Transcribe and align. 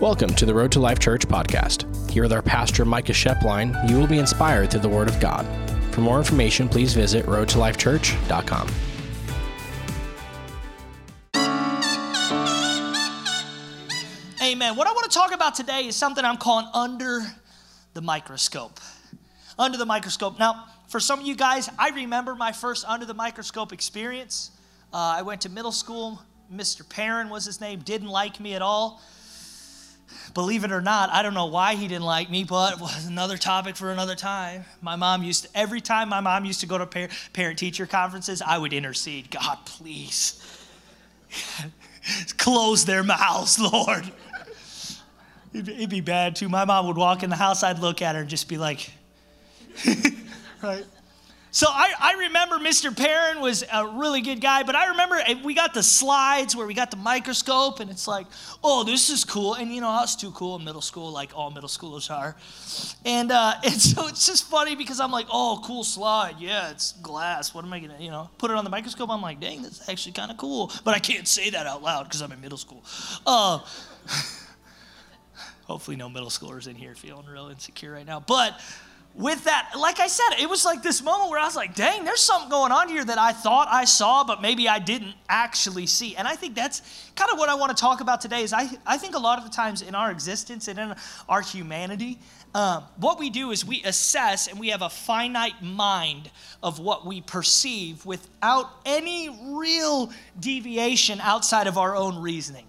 Welcome 0.00 0.32
to 0.36 0.46
the 0.46 0.54
Road 0.54 0.72
to 0.72 0.80
Life 0.80 0.98
Church 0.98 1.28
podcast. 1.28 2.10
Here 2.10 2.22
with 2.22 2.32
our 2.32 2.40
pastor, 2.40 2.86
Micah 2.86 3.12
Schoeplein, 3.12 3.86
you 3.86 3.98
will 3.98 4.06
be 4.06 4.18
inspired 4.18 4.70
through 4.70 4.80
the 4.80 4.88
Word 4.88 5.08
of 5.08 5.20
God. 5.20 5.46
For 5.92 6.00
more 6.00 6.16
information, 6.16 6.70
please 6.70 6.94
visit 6.94 7.26
roadtolifechurch.com. 7.26 8.68
Amen. 14.42 14.74
What 14.74 14.86
I 14.86 14.92
want 14.92 15.10
to 15.10 15.14
talk 15.14 15.34
about 15.34 15.54
today 15.54 15.86
is 15.86 15.96
something 15.96 16.24
I'm 16.24 16.38
calling 16.38 16.66
under 16.72 17.20
the 17.92 18.00
microscope. 18.00 18.80
Under 19.58 19.76
the 19.76 19.84
microscope. 19.84 20.38
Now, 20.38 20.64
for 20.88 20.98
some 20.98 21.20
of 21.20 21.26
you 21.26 21.36
guys, 21.36 21.68
I 21.78 21.90
remember 21.90 22.34
my 22.34 22.52
first 22.52 22.86
under 22.86 23.04
the 23.04 23.12
microscope 23.12 23.70
experience. 23.70 24.50
Uh, 24.94 25.16
I 25.18 25.20
went 25.20 25.42
to 25.42 25.50
middle 25.50 25.72
school. 25.72 26.22
Mr. 26.50 26.88
Perrin 26.88 27.28
was 27.28 27.44
his 27.44 27.60
name, 27.60 27.80
didn't 27.80 28.08
like 28.08 28.40
me 28.40 28.54
at 28.54 28.62
all. 28.62 29.02
Believe 30.34 30.64
it 30.64 30.72
or 30.72 30.80
not, 30.80 31.10
I 31.10 31.22
don't 31.22 31.34
know 31.34 31.46
why 31.46 31.74
he 31.74 31.88
didn't 31.88 32.04
like 32.04 32.30
me, 32.30 32.44
but 32.44 32.74
it 32.74 32.80
was 32.80 33.06
another 33.06 33.36
topic 33.36 33.76
for 33.76 33.90
another 33.90 34.14
time. 34.14 34.64
My 34.80 34.96
mom 34.96 35.22
used 35.22 35.44
to, 35.44 35.58
every 35.58 35.80
time 35.80 36.08
my 36.08 36.20
mom 36.20 36.44
used 36.44 36.60
to 36.60 36.66
go 36.66 36.78
to 36.78 37.08
parent 37.32 37.58
teacher 37.58 37.86
conferences, 37.86 38.40
I 38.40 38.58
would 38.58 38.72
intercede. 38.72 39.30
God, 39.30 39.58
please. 39.64 40.40
Close 42.36 42.84
their 42.84 43.02
mouths, 43.02 43.58
Lord. 43.58 44.10
It'd, 45.52 45.68
it'd 45.68 45.90
be 45.90 46.00
bad 46.00 46.36
too. 46.36 46.48
My 46.48 46.64
mom 46.64 46.86
would 46.86 46.96
walk 46.96 47.22
in 47.22 47.30
the 47.30 47.36
house, 47.36 47.62
I'd 47.62 47.80
look 47.80 48.02
at 48.02 48.14
her 48.14 48.20
and 48.20 48.30
just 48.30 48.48
be 48.48 48.56
like, 48.56 48.90
right? 50.62 50.84
So 51.52 51.66
I, 51.68 51.92
I 51.98 52.12
remember 52.12 52.58
Mr. 52.58 52.96
Perrin 52.96 53.40
was 53.40 53.64
a 53.72 53.86
really 53.86 54.20
good 54.20 54.40
guy, 54.40 54.62
but 54.62 54.76
I 54.76 54.90
remember 54.90 55.20
we 55.42 55.54
got 55.54 55.74
the 55.74 55.82
slides 55.82 56.54
where 56.54 56.66
we 56.66 56.74
got 56.74 56.92
the 56.92 56.96
microscope, 56.96 57.80
and 57.80 57.90
it's 57.90 58.06
like, 58.06 58.26
oh, 58.62 58.84
this 58.84 59.10
is 59.10 59.24
cool. 59.24 59.54
And 59.54 59.74
you 59.74 59.80
know, 59.80 59.88
I 59.88 60.00
was 60.00 60.14
too 60.14 60.30
cool 60.30 60.56
in 60.56 60.64
middle 60.64 60.80
school, 60.80 61.10
like 61.10 61.36
all 61.36 61.50
middle 61.50 61.68
schoolers 61.68 62.08
are. 62.10 62.36
And, 63.04 63.32
uh, 63.32 63.54
and 63.64 63.80
so 63.80 64.06
it's 64.06 64.26
just 64.26 64.48
funny 64.48 64.76
because 64.76 65.00
I'm 65.00 65.10
like, 65.10 65.26
oh, 65.32 65.60
cool 65.64 65.82
slide. 65.82 66.36
Yeah, 66.38 66.70
it's 66.70 66.92
glass. 66.92 67.52
What 67.52 67.64
am 67.64 67.72
I 67.72 67.80
going 67.80 67.96
to, 67.96 68.02
you 68.02 68.10
know, 68.10 68.30
put 68.38 68.52
it 68.52 68.56
on 68.56 68.62
the 68.62 68.70
microscope? 68.70 69.10
I'm 69.10 69.22
like, 69.22 69.40
dang, 69.40 69.62
that's 69.62 69.88
actually 69.88 70.12
kind 70.12 70.30
of 70.30 70.36
cool. 70.36 70.70
But 70.84 70.94
I 70.94 71.00
can't 71.00 71.26
say 71.26 71.50
that 71.50 71.66
out 71.66 71.82
loud 71.82 72.04
because 72.04 72.20
I'm 72.22 72.30
in 72.30 72.40
middle 72.40 72.58
school. 72.58 72.84
Uh, 73.26 73.58
hopefully, 75.64 75.96
no 75.96 76.08
middle 76.08 76.30
schoolers 76.30 76.68
in 76.68 76.76
here 76.76 76.94
feeling 76.94 77.26
real 77.26 77.48
insecure 77.48 77.92
right 77.92 78.06
now. 78.06 78.20
But, 78.20 78.60
with 79.14 79.44
that, 79.44 79.72
like 79.76 79.98
I 79.98 80.06
said, 80.06 80.40
it 80.40 80.48
was 80.48 80.64
like 80.64 80.82
this 80.82 81.02
moment 81.02 81.30
where 81.30 81.40
I 81.40 81.44
was 81.44 81.56
like, 81.56 81.74
dang, 81.74 82.04
there's 82.04 82.20
something 82.20 82.48
going 82.48 82.70
on 82.70 82.88
here 82.88 83.04
that 83.04 83.18
I 83.18 83.32
thought 83.32 83.68
I 83.68 83.84
saw, 83.84 84.24
but 84.24 84.40
maybe 84.40 84.68
I 84.68 84.78
didn't 84.78 85.14
actually 85.28 85.86
see. 85.86 86.14
And 86.16 86.28
I 86.28 86.36
think 86.36 86.54
that's 86.54 87.10
kind 87.16 87.30
of 87.32 87.38
what 87.38 87.48
I 87.48 87.54
want 87.54 87.76
to 87.76 87.80
talk 87.80 88.00
about 88.00 88.20
today 88.20 88.42
is 88.42 88.52
I, 88.52 88.68
I 88.86 88.98
think 88.98 89.16
a 89.16 89.18
lot 89.18 89.38
of 89.38 89.44
the 89.44 89.50
times 89.50 89.82
in 89.82 89.94
our 89.94 90.10
existence 90.10 90.68
and 90.68 90.78
in 90.78 90.94
our 91.28 91.40
humanity, 91.40 92.18
um, 92.54 92.84
what 92.96 93.18
we 93.18 93.30
do 93.30 93.50
is 93.50 93.64
we 93.64 93.82
assess 93.82 94.46
and 94.46 94.58
we 94.58 94.68
have 94.68 94.82
a 94.82 94.90
finite 94.90 95.60
mind 95.60 96.30
of 96.62 96.78
what 96.78 97.04
we 97.04 97.20
perceive 97.20 98.06
without 98.06 98.70
any 98.86 99.28
real 99.54 100.12
deviation 100.38 101.20
outside 101.20 101.66
of 101.66 101.78
our 101.78 101.96
own 101.96 102.22
reasoning. 102.22 102.64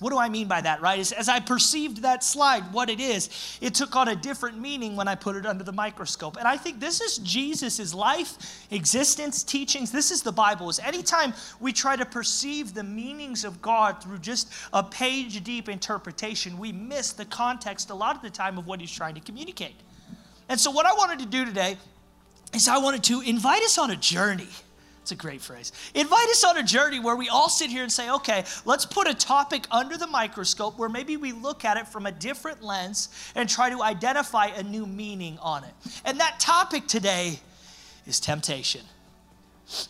What 0.00 0.10
do 0.10 0.18
I 0.18 0.28
mean 0.28 0.48
by 0.48 0.60
that, 0.60 0.80
right? 0.82 0.98
As 1.12 1.28
I 1.28 1.40
perceived 1.40 2.02
that 2.02 2.24
slide, 2.24 2.72
what 2.72 2.90
it 2.90 3.00
is, 3.00 3.58
it 3.60 3.74
took 3.74 3.94
on 3.94 4.08
a 4.08 4.16
different 4.16 4.58
meaning 4.58 4.96
when 4.96 5.08
I 5.08 5.14
put 5.14 5.36
it 5.36 5.46
under 5.46 5.64
the 5.64 5.72
microscope. 5.72 6.36
And 6.36 6.48
I 6.48 6.56
think 6.56 6.80
this 6.80 7.00
is 7.00 7.18
Jesus' 7.18 7.94
life, 7.94 8.66
existence, 8.70 9.42
teachings. 9.42 9.92
This 9.92 10.10
is 10.10 10.22
the 10.22 10.32
Bible. 10.32 10.68
Is 10.68 10.78
anytime 10.80 11.32
we 11.60 11.72
try 11.72 11.96
to 11.96 12.04
perceive 12.04 12.74
the 12.74 12.82
meanings 12.82 13.44
of 13.44 13.62
God 13.62 14.02
through 14.02 14.18
just 14.18 14.50
a 14.72 14.82
page 14.82 15.42
deep 15.44 15.68
interpretation, 15.68 16.58
we 16.58 16.72
miss 16.72 17.12
the 17.12 17.24
context 17.24 17.90
a 17.90 17.94
lot 17.94 18.16
of 18.16 18.22
the 18.22 18.30
time 18.30 18.58
of 18.58 18.66
what 18.66 18.80
he's 18.80 18.92
trying 18.92 19.14
to 19.14 19.20
communicate. 19.20 19.76
And 20.48 20.58
so, 20.58 20.70
what 20.70 20.86
I 20.86 20.92
wanted 20.92 21.20
to 21.20 21.26
do 21.26 21.44
today 21.44 21.78
is 22.52 22.68
I 22.68 22.78
wanted 22.78 23.04
to 23.04 23.20
invite 23.20 23.62
us 23.62 23.78
on 23.78 23.90
a 23.90 23.96
journey. 23.96 24.48
It's 25.04 25.12
a 25.12 25.16
great 25.16 25.42
phrase. 25.42 25.70
Invite 25.94 26.28
us 26.30 26.44
on 26.44 26.56
a 26.56 26.62
journey 26.62 26.98
where 26.98 27.14
we 27.14 27.28
all 27.28 27.50
sit 27.50 27.68
here 27.68 27.82
and 27.82 27.92
say, 27.92 28.10
okay, 28.10 28.42
let's 28.64 28.86
put 28.86 29.06
a 29.06 29.12
topic 29.12 29.66
under 29.70 29.98
the 29.98 30.06
microscope 30.06 30.78
where 30.78 30.88
maybe 30.88 31.18
we 31.18 31.32
look 31.32 31.66
at 31.66 31.76
it 31.76 31.86
from 31.86 32.06
a 32.06 32.10
different 32.10 32.62
lens 32.62 33.10
and 33.34 33.46
try 33.46 33.68
to 33.68 33.82
identify 33.82 34.46
a 34.46 34.62
new 34.62 34.86
meaning 34.86 35.36
on 35.42 35.62
it. 35.62 35.74
And 36.06 36.18
that 36.20 36.40
topic 36.40 36.86
today 36.86 37.38
is 38.06 38.18
temptation. 38.18 38.80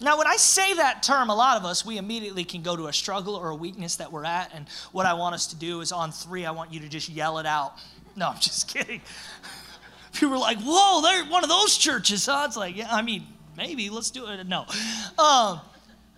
Now, 0.01 0.19
when 0.19 0.27
I 0.27 0.35
say 0.35 0.75
that 0.75 1.05
term, 1.05 1.31
a 1.31 1.35
lot 1.37 1.59
of 1.59 1.65
us, 1.65 1.87
we 1.87 1.97
immediately 1.97 2.43
can 2.43 2.63
go 2.63 2.75
to 2.75 2.89
a 2.89 2.93
struggle 2.93 3.37
or 3.37 3.51
a 3.51 3.55
weakness 3.55 3.95
that 3.97 4.11
we're 4.11 4.25
at. 4.25 4.53
And 4.53 4.67
what 4.91 5.07
I 5.07 5.15
want 5.15 5.37
us 5.37 5.47
to 5.47 5.57
do 5.57 5.81
is 5.81 5.93
on 5.93 6.11
three, 6.11 6.45
I 6.45 6.51
want 6.51 6.73
you 6.73 6.81
to 6.81 6.89
just 6.89 7.09
yell 7.09 7.39
it 7.39 7.47
out. 7.47 7.75
No, 8.17 8.31
I'm 8.31 8.41
just 8.41 8.67
kidding. 8.75 9.01
People 10.13 10.35
are 10.35 10.39
like, 10.39 10.59
whoa, 10.61 11.03
they're 11.03 11.25
one 11.27 11.45
of 11.45 11.51
those 11.51 11.79
churches, 11.79 12.27
huh? 12.27 12.47
It's 12.49 12.57
like, 12.57 12.77
yeah, 12.77 12.89
I 12.91 13.03
mean, 13.03 13.25
maybe 13.57 13.91
let's 13.91 14.11
do 14.11 14.27
it. 14.27 14.47
No. 14.47 14.67
Um, 15.19 15.61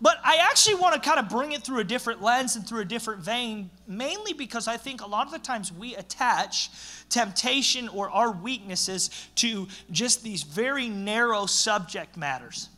but 0.01 0.19
I 0.23 0.37
actually 0.37 0.75
want 0.75 0.95
to 0.95 1.01
kind 1.01 1.19
of 1.19 1.29
bring 1.29 1.53
it 1.53 1.63
through 1.63 1.79
a 1.79 1.85
different 1.85 2.23
lens 2.23 2.55
and 2.57 2.67
through 2.67 2.81
a 2.81 2.85
different 2.85 3.23
vein, 3.23 3.71
mainly 3.87 4.35
because 4.35 4.69
I 4.69 4.77
think 4.77 5.01
a 5.01 5.07
lot 5.07 5.27
of 5.27 5.33
the 5.33 5.39
times 5.39 5.73
we 5.73 5.97
attach 5.97 6.71
temptation 7.09 7.89
or 7.89 8.11
our 8.11 8.31
weaknesses 8.31 9.11
to 9.37 9.67
just 9.91 10.23
these 10.23 10.43
very 10.43 10.89
narrow 10.89 11.47
subject 11.47 12.17
matters. 12.17 12.69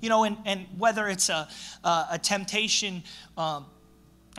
You 0.00 0.08
know, 0.08 0.24
and, 0.24 0.38
and 0.46 0.66
whether 0.78 1.08
it's 1.08 1.28
a, 1.28 1.48
a, 1.84 2.06
a 2.12 2.18
temptation, 2.18 3.02
um, 3.36 3.66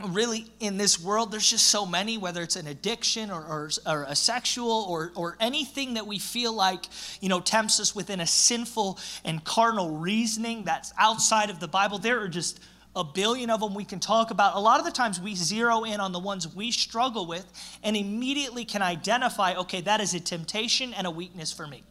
really 0.08 0.46
in 0.60 0.78
this 0.78 1.00
world 1.00 1.32
there's 1.32 1.50
just 1.50 1.68
so 1.68 1.86
many 1.86 2.18
whether 2.18 2.42
it's 2.42 2.56
an 2.56 2.68
addiction 2.68 3.32
or, 3.32 3.42
or, 3.42 3.70
or, 3.86 4.04
a 4.08 4.16
sexual 4.16 4.86
or, 4.90 5.12
or 5.16 5.38
anything 5.40 5.96
that 5.96 6.06
we 6.06 6.20
feel 6.20 6.54
like 6.54 6.86
you 7.22 7.30
know 7.30 7.40
tempts 7.40 7.80
us 7.80 7.96
within 7.96 8.20
a 8.20 8.28
sinful 8.28 9.00
and 9.24 9.44
carnal 9.44 9.98
reasoning 9.98 10.64
that's 10.64 10.94
outside 10.98 11.50
of 11.50 11.60
the 11.60 11.68
bible. 11.68 11.98
There 11.98 12.22
are 12.22 12.28
just 12.28 12.60
a 12.96 13.04
billion 13.04 13.50
of 13.50 13.60
them 13.60 13.74
we 13.74 13.86
can 13.86 14.00
talk 14.00 14.32
about. 14.32 14.56
A 14.56 14.60
lot 14.60 14.80
of 14.80 14.86
the 14.86 14.92
times 14.92 15.22
we 15.22 15.36
zero 15.36 15.84
in 15.84 16.00
on 16.00 16.12
the 16.12 16.20
ones 16.20 16.54
we 16.54 16.72
struggle 16.72 17.28
with 17.28 17.46
and 17.84 17.96
immediately 17.96 18.66
can 18.66 18.82
identify 18.82 19.56
okay 19.56 19.82
that 19.82 20.02
is 20.02 20.14
a 20.14 20.20
temptation 20.20 20.94
and 20.94 21.06
a 21.08 21.12
weakness 21.12 21.52
for 21.52 21.68
me 21.68 21.84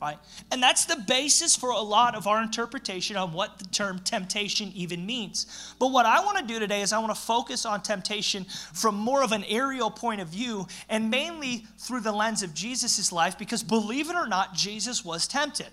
right? 0.00 0.18
And 0.50 0.62
that's 0.62 0.84
the 0.84 0.96
basis 1.08 1.56
for 1.56 1.70
a 1.70 1.80
lot 1.80 2.14
of 2.14 2.26
our 2.26 2.42
interpretation 2.42 3.16
on 3.16 3.32
what 3.32 3.58
the 3.58 3.64
term 3.66 3.98
temptation 3.98 4.70
even 4.74 5.04
means. 5.04 5.74
But 5.78 5.88
what 5.88 6.06
I 6.06 6.24
want 6.24 6.38
to 6.38 6.44
do 6.44 6.58
today 6.58 6.82
is 6.82 6.92
I 6.92 6.98
want 6.98 7.14
to 7.14 7.20
focus 7.20 7.66
on 7.66 7.82
temptation 7.82 8.44
from 8.72 8.94
more 8.94 9.22
of 9.22 9.32
an 9.32 9.44
aerial 9.44 9.90
point 9.90 10.20
of 10.20 10.28
view 10.28 10.66
and 10.88 11.10
mainly 11.10 11.66
through 11.78 12.00
the 12.00 12.12
lens 12.12 12.42
of 12.42 12.54
Jesus' 12.54 13.10
life 13.10 13.36
because 13.38 13.62
believe 13.62 14.08
it 14.08 14.16
or 14.16 14.28
not, 14.28 14.54
Jesus 14.54 15.04
was 15.04 15.26
tempted, 15.26 15.70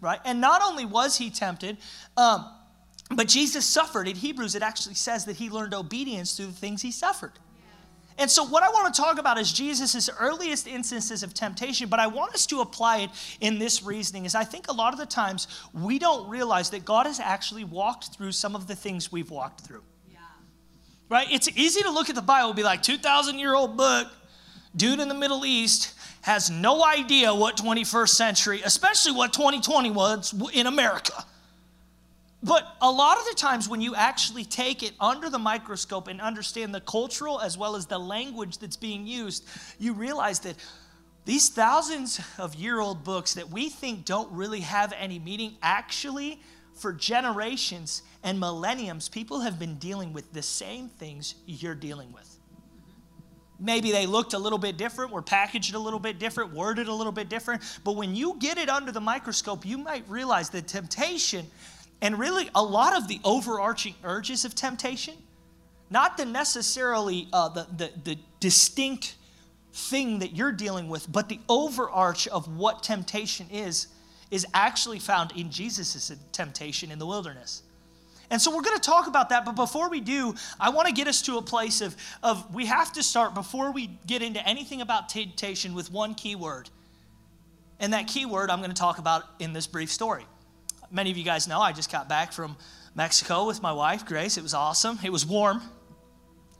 right? 0.00 0.20
And 0.24 0.40
not 0.40 0.62
only 0.62 0.84
was 0.84 1.16
he 1.16 1.30
tempted, 1.30 1.78
um, 2.16 2.46
but 3.10 3.28
Jesus 3.28 3.64
suffered. 3.64 4.06
In 4.06 4.16
Hebrews, 4.16 4.54
it 4.54 4.62
actually 4.62 4.94
says 4.94 5.24
that 5.24 5.36
he 5.36 5.48
learned 5.48 5.72
obedience 5.72 6.36
through 6.36 6.46
the 6.46 6.52
things 6.52 6.82
he 6.82 6.90
suffered. 6.90 7.32
And 8.18 8.28
so, 8.28 8.44
what 8.44 8.64
I 8.64 8.68
want 8.70 8.92
to 8.92 9.00
talk 9.00 9.18
about 9.18 9.38
is 9.38 9.52
Jesus' 9.52 10.10
earliest 10.18 10.66
instances 10.66 11.22
of 11.22 11.34
temptation, 11.34 11.88
but 11.88 12.00
I 12.00 12.08
want 12.08 12.34
us 12.34 12.46
to 12.46 12.60
apply 12.60 12.98
it 12.98 13.10
in 13.40 13.60
this 13.60 13.82
reasoning. 13.82 14.24
Is 14.26 14.34
I 14.34 14.42
think 14.42 14.66
a 14.68 14.72
lot 14.72 14.92
of 14.92 14.98
the 14.98 15.06
times 15.06 15.46
we 15.72 16.00
don't 16.00 16.28
realize 16.28 16.70
that 16.70 16.84
God 16.84 17.06
has 17.06 17.20
actually 17.20 17.62
walked 17.62 18.16
through 18.16 18.32
some 18.32 18.56
of 18.56 18.66
the 18.66 18.74
things 18.74 19.12
we've 19.12 19.30
walked 19.30 19.60
through. 19.60 19.84
Yeah. 20.10 20.18
Right? 21.08 21.28
It's 21.30 21.48
easy 21.56 21.82
to 21.82 21.90
look 21.90 22.10
at 22.10 22.16
the 22.16 22.22
Bible 22.22 22.48
and 22.48 22.56
be 22.56 22.64
like, 22.64 22.82
2,000 22.82 23.38
year 23.38 23.54
old 23.54 23.76
book, 23.76 24.08
dude 24.74 24.98
in 24.98 25.08
the 25.08 25.14
Middle 25.14 25.46
East 25.46 25.94
has 26.22 26.50
no 26.50 26.84
idea 26.84 27.32
what 27.32 27.56
21st 27.56 28.08
century, 28.08 28.62
especially 28.64 29.12
what 29.12 29.32
2020 29.32 29.90
was 29.92 30.34
in 30.52 30.66
America. 30.66 31.24
But 32.42 32.76
a 32.80 32.90
lot 32.90 33.18
of 33.18 33.24
the 33.24 33.34
times, 33.34 33.68
when 33.68 33.80
you 33.80 33.96
actually 33.96 34.44
take 34.44 34.82
it 34.82 34.92
under 35.00 35.28
the 35.28 35.40
microscope 35.40 36.06
and 36.06 36.20
understand 36.20 36.72
the 36.72 36.80
cultural 36.80 37.40
as 37.40 37.58
well 37.58 37.74
as 37.74 37.86
the 37.86 37.98
language 37.98 38.58
that's 38.58 38.76
being 38.76 39.06
used, 39.06 39.44
you 39.78 39.92
realize 39.92 40.38
that 40.40 40.54
these 41.24 41.48
thousands 41.48 42.20
of 42.38 42.54
year 42.54 42.78
old 42.80 43.02
books 43.02 43.34
that 43.34 43.50
we 43.50 43.68
think 43.68 44.04
don't 44.04 44.30
really 44.32 44.60
have 44.60 44.92
any 44.96 45.18
meaning 45.18 45.56
actually, 45.62 46.40
for 46.74 46.92
generations 46.92 48.02
and 48.22 48.38
millenniums, 48.38 49.08
people 49.08 49.40
have 49.40 49.58
been 49.58 49.74
dealing 49.78 50.12
with 50.12 50.32
the 50.32 50.42
same 50.42 50.88
things 50.88 51.34
you're 51.44 51.74
dealing 51.74 52.12
with. 52.12 52.38
Maybe 53.60 53.90
they 53.90 54.06
looked 54.06 54.34
a 54.34 54.38
little 54.38 54.58
bit 54.58 54.76
different, 54.76 55.10
were 55.10 55.20
packaged 55.20 55.74
a 55.74 55.78
little 55.78 55.98
bit 55.98 56.20
different, 56.20 56.52
worded 56.52 56.86
a 56.86 56.94
little 56.94 57.12
bit 57.12 57.28
different, 57.28 57.62
but 57.82 57.96
when 57.96 58.14
you 58.14 58.36
get 58.38 58.56
it 58.56 58.68
under 58.68 58.92
the 58.92 59.00
microscope, 59.00 59.66
you 59.66 59.76
might 59.76 60.08
realize 60.08 60.48
the 60.48 60.62
temptation 60.62 61.44
and 62.00 62.18
really, 62.18 62.48
a 62.54 62.62
lot 62.62 62.96
of 62.96 63.08
the 63.08 63.20
overarching 63.24 63.94
urges 64.04 64.44
of 64.44 64.54
temptation, 64.54 65.14
not 65.90 66.16
the 66.16 66.24
necessarily 66.24 67.28
uh, 67.32 67.48
the, 67.48 67.66
the, 67.76 67.90
the 68.04 68.18
distinct 68.40 69.16
thing 69.72 70.20
that 70.20 70.34
you're 70.36 70.52
dealing 70.52 70.88
with, 70.88 71.10
but 71.10 71.28
the 71.28 71.40
overarch 71.48 72.28
of 72.28 72.56
what 72.56 72.82
temptation 72.82 73.48
is, 73.50 73.88
is 74.30 74.46
actually 74.54 74.98
found 74.98 75.32
in 75.32 75.50
Jesus' 75.50 76.12
temptation 76.32 76.90
in 76.90 76.98
the 76.98 77.06
wilderness. 77.06 77.62
And 78.30 78.40
so 78.40 78.54
we're 78.54 78.62
going 78.62 78.76
to 78.76 78.82
talk 78.82 79.06
about 79.06 79.30
that, 79.30 79.44
but 79.44 79.56
before 79.56 79.88
we 79.88 80.00
do, 80.00 80.34
I 80.60 80.68
want 80.68 80.86
to 80.86 80.92
get 80.92 81.08
us 81.08 81.22
to 81.22 81.38
a 81.38 81.42
place 81.42 81.80
of, 81.80 81.96
of 82.22 82.54
we 82.54 82.66
have 82.66 82.92
to 82.92 83.02
start 83.02 83.34
before 83.34 83.72
we 83.72 83.98
get 84.06 84.20
into 84.20 84.46
anything 84.46 84.82
about 84.82 85.08
temptation 85.08 85.72
with 85.74 85.90
one 85.90 86.14
key 86.14 86.36
word. 86.36 86.68
And 87.80 87.92
that 87.92 88.06
key 88.06 88.26
word 88.26 88.50
I'm 88.50 88.58
going 88.58 88.70
to 88.70 88.76
talk 88.76 88.98
about 88.98 89.24
in 89.38 89.52
this 89.52 89.66
brief 89.66 89.90
story. 89.90 90.26
Many 90.90 91.10
of 91.10 91.18
you 91.18 91.24
guys 91.24 91.46
know 91.46 91.60
I 91.60 91.72
just 91.72 91.92
got 91.92 92.08
back 92.08 92.32
from 92.32 92.56
Mexico 92.94 93.46
with 93.46 93.60
my 93.60 93.72
wife, 93.72 94.06
Grace. 94.06 94.38
It 94.38 94.42
was 94.42 94.54
awesome. 94.54 94.98
It 95.04 95.10
was 95.10 95.26
warm. 95.26 95.60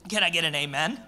Can 0.07 0.23
I 0.23 0.29
get 0.29 0.43
an 0.43 0.53
amen? 0.53 1.01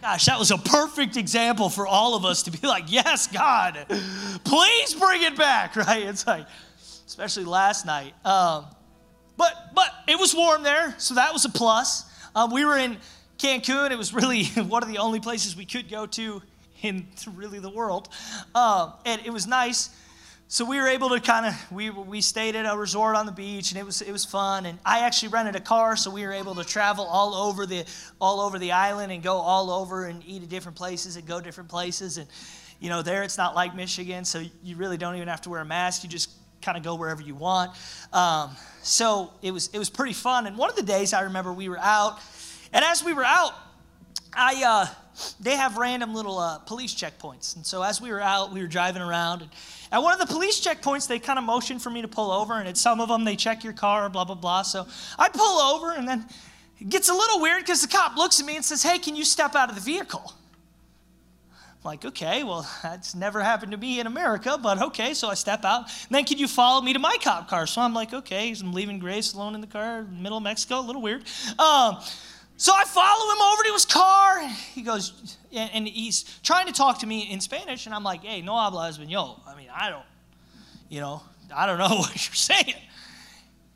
Gosh, 0.00 0.26
that 0.26 0.38
was 0.38 0.50
a 0.50 0.58
perfect 0.58 1.16
example 1.16 1.68
for 1.68 1.86
all 1.86 2.14
of 2.14 2.24
us 2.24 2.44
to 2.44 2.50
be 2.50 2.66
like, 2.66 2.84
yes, 2.86 3.26
God, 3.26 3.84
please 4.44 4.94
bring 4.94 5.22
it 5.22 5.36
back, 5.36 5.76
right? 5.76 6.04
It's 6.04 6.26
like, 6.26 6.46
especially 7.06 7.44
last 7.44 7.84
night. 7.84 8.14
Um, 8.24 8.66
but 9.36 9.70
but 9.74 9.90
it 10.06 10.18
was 10.18 10.34
warm 10.34 10.62
there, 10.62 10.94
so 10.98 11.14
that 11.14 11.32
was 11.32 11.44
a 11.44 11.50
plus. 11.50 12.04
Um, 12.34 12.52
we 12.52 12.64
were 12.64 12.78
in 12.78 12.96
Cancun. 13.38 13.90
It 13.90 13.98
was 13.98 14.14
really 14.14 14.44
one 14.56 14.82
of 14.82 14.88
the 14.88 14.98
only 14.98 15.20
places 15.20 15.56
we 15.56 15.64
could 15.66 15.90
go 15.90 16.06
to 16.06 16.42
in 16.82 17.08
really 17.34 17.58
the 17.58 17.70
world, 17.70 18.08
um, 18.54 18.94
and 19.04 19.20
it 19.26 19.32
was 19.32 19.46
nice. 19.46 19.90
So 20.50 20.64
we 20.64 20.78
were 20.78 20.88
able 20.88 21.10
to 21.10 21.20
kind 21.20 21.44
of 21.44 21.70
we 21.70 21.90
we 21.90 22.22
stayed 22.22 22.56
at 22.56 22.64
a 22.64 22.74
resort 22.74 23.16
on 23.16 23.26
the 23.26 23.32
beach, 23.32 23.70
and 23.70 23.78
it 23.78 23.84
was 23.84 24.00
it 24.00 24.10
was 24.10 24.24
fun. 24.24 24.64
And 24.64 24.78
I 24.82 25.00
actually 25.00 25.28
rented 25.28 25.56
a 25.56 25.60
car, 25.60 25.94
so 25.94 26.10
we 26.10 26.22
were 26.22 26.32
able 26.32 26.54
to 26.54 26.64
travel 26.64 27.04
all 27.04 27.34
over 27.34 27.66
the 27.66 27.84
all 28.18 28.40
over 28.40 28.58
the 28.58 28.72
island 28.72 29.12
and 29.12 29.22
go 29.22 29.36
all 29.36 29.70
over 29.70 30.06
and 30.06 30.22
eat 30.26 30.42
at 30.42 30.48
different 30.48 30.78
places 30.78 31.16
and 31.16 31.26
go 31.26 31.38
different 31.42 31.68
places. 31.68 32.16
And 32.16 32.26
you 32.80 32.88
know, 32.88 33.02
there 33.02 33.24
it's 33.24 33.36
not 33.36 33.54
like 33.54 33.76
Michigan, 33.76 34.24
so 34.24 34.42
you 34.62 34.76
really 34.76 34.96
don't 34.96 35.16
even 35.16 35.28
have 35.28 35.42
to 35.42 35.50
wear 35.50 35.60
a 35.60 35.66
mask. 35.66 36.02
You 36.02 36.08
just 36.08 36.30
kind 36.62 36.78
of 36.78 36.82
go 36.82 36.94
wherever 36.94 37.20
you 37.20 37.34
want. 37.34 37.72
Um, 38.14 38.56
so 38.82 39.34
it 39.42 39.50
was 39.50 39.68
it 39.74 39.78
was 39.78 39.90
pretty 39.90 40.14
fun. 40.14 40.46
And 40.46 40.56
one 40.56 40.70
of 40.70 40.76
the 40.76 40.82
days 40.82 41.12
I 41.12 41.24
remember 41.24 41.52
we 41.52 41.68
were 41.68 41.78
out, 41.78 42.20
and 42.72 42.82
as 42.86 43.04
we 43.04 43.12
were 43.12 43.24
out, 43.24 43.52
I 44.32 44.62
uh, 44.64 44.86
they 45.40 45.56
have 45.56 45.76
random 45.76 46.14
little 46.14 46.38
uh, 46.38 46.58
police 46.60 46.94
checkpoints. 46.94 47.54
And 47.54 47.66
so 47.66 47.82
as 47.82 48.00
we 48.00 48.10
were 48.10 48.22
out, 48.22 48.50
we 48.50 48.62
were 48.62 48.66
driving 48.66 49.02
around, 49.02 49.42
and 49.42 49.50
at 49.90 50.02
one 50.02 50.12
of 50.12 50.26
the 50.26 50.32
police 50.32 50.60
checkpoints, 50.60 51.08
they 51.08 51.18
kind 51.18 51.38
of 51.38 51.44
motioned 51.44 51.82
for 51.82 51.90
me 51.90 52.02
to 52.02 52.08
pull 52.08 52.30
over. 52.30 52.58
And 52.58 52.68
at 52.68 52.76
some 52.76 53.00
of 53.00 53.08
them, 53.08 53.24
they 53.24 53.36
check 53.36 53.64
your 53.64 53.72
car, 53.72 54.08
blah 54.08 54.24
blah 54.24 54.34
blah. 54.34 54.62
So 54.62 54.86
I 55.18 55.28
pull 55.28 55.58
over, 55.58 55.92
and 55.92 56.06
then 56.06 56.26
it 56.78 56.88
gets 56.88 57.08
a 57.08 57.14
little 57.14 57.40
weird 57.40 57.60
because 57.60 57.82
the 57.82 57.88
cop 57.88 58.16
looks 58.16 58.40
at 58.40 58.46
me 58.46 58.56
and 58.56 58.64
says, 58.64 58.82
"Hey, 58.82 58.98
can 58.98 59.16
you 59.16 59.24
step 59.24 59.54
out 59.54 59.68
of 59.68 59.74
the 59.74 59.80
vehicle?" 59.80 60.32
I'm 61.78 61.84
like, 61.84 62.04
okay, 62.04 62.42
well, 62.42 62.68
that's 62.82 63.14
never 63.14 63.40
happened 63.40 63.70
to 63.70 63.78
me 63.78 64.00
in 64.00 64.08
America, 64.08 64.58
but 64.60 64.82
okay, 64.82 65.14
so 65.14 65.28
I 65.28 65.34
step 65.34 65.64
out. 65.64 65.82
And 65.82 66.10
then 66.10 66.24
can 66.24 66.36
you 66.36 66.48
follow 66.48 66.80
me 66.80 66.92
to 66.92 66.98
my 66.98 67.16
cop 67.22 67.48
car? 67.48 67.68
So 67.68 67.80
I'm 67.80 67.94
like, 67.94 68.12
okay, 68.12 68.52
I'm 68.60 68.72
leaving 68.72 68.98
Grace 68.98 69.32
alone 69.32 69.54
in 69.54 69.60
the 69.60 69.68
car, 69.68 70.02
middle 70.02 70.38
of 70.38 70.44
Mexico, 70.44 70.80
a 70.80 70.82
little 70.82 71.00
weird. 71.00 71.22
Um, 71.56 71.98
so 72.58 72.72
I 72.74 72.84
follow 72.84 73.32
him 73.32 73.40
over 73.40 73.62
to 73.62 73.72
his 73.72 73.84
car. 73.84 74.48
He 74.74 74.82
goes, 74.82 75.36
and 75.52 75.86
he's 75.86 76.24
trying 76.42 76.66
to 76.66 76.72
talk 76.72 76.98
to 76.98 77.06
me 77.06 77.30
in 77.30 77.40
Spanish, 77.40 77.86
and 77.86 77.94
I'm 77.94 78.02
like, 78.02 78.24
hey, 78.24 78.42
no 78.42 78.56
habla 78.56 78.90
español. 78.90 79.40
I 79.46 79.56
mean, 79.56 79.68
I 79.72 79.90
don't, 79.90 80.04
you 80.88 81.00
know, 81.00 81.22
I 81.54 81.66
don't 81.66 81.78
know 81.78 81.88
what 81.98 82.26
you're 82.26 82.34
saying. 82.34 82.74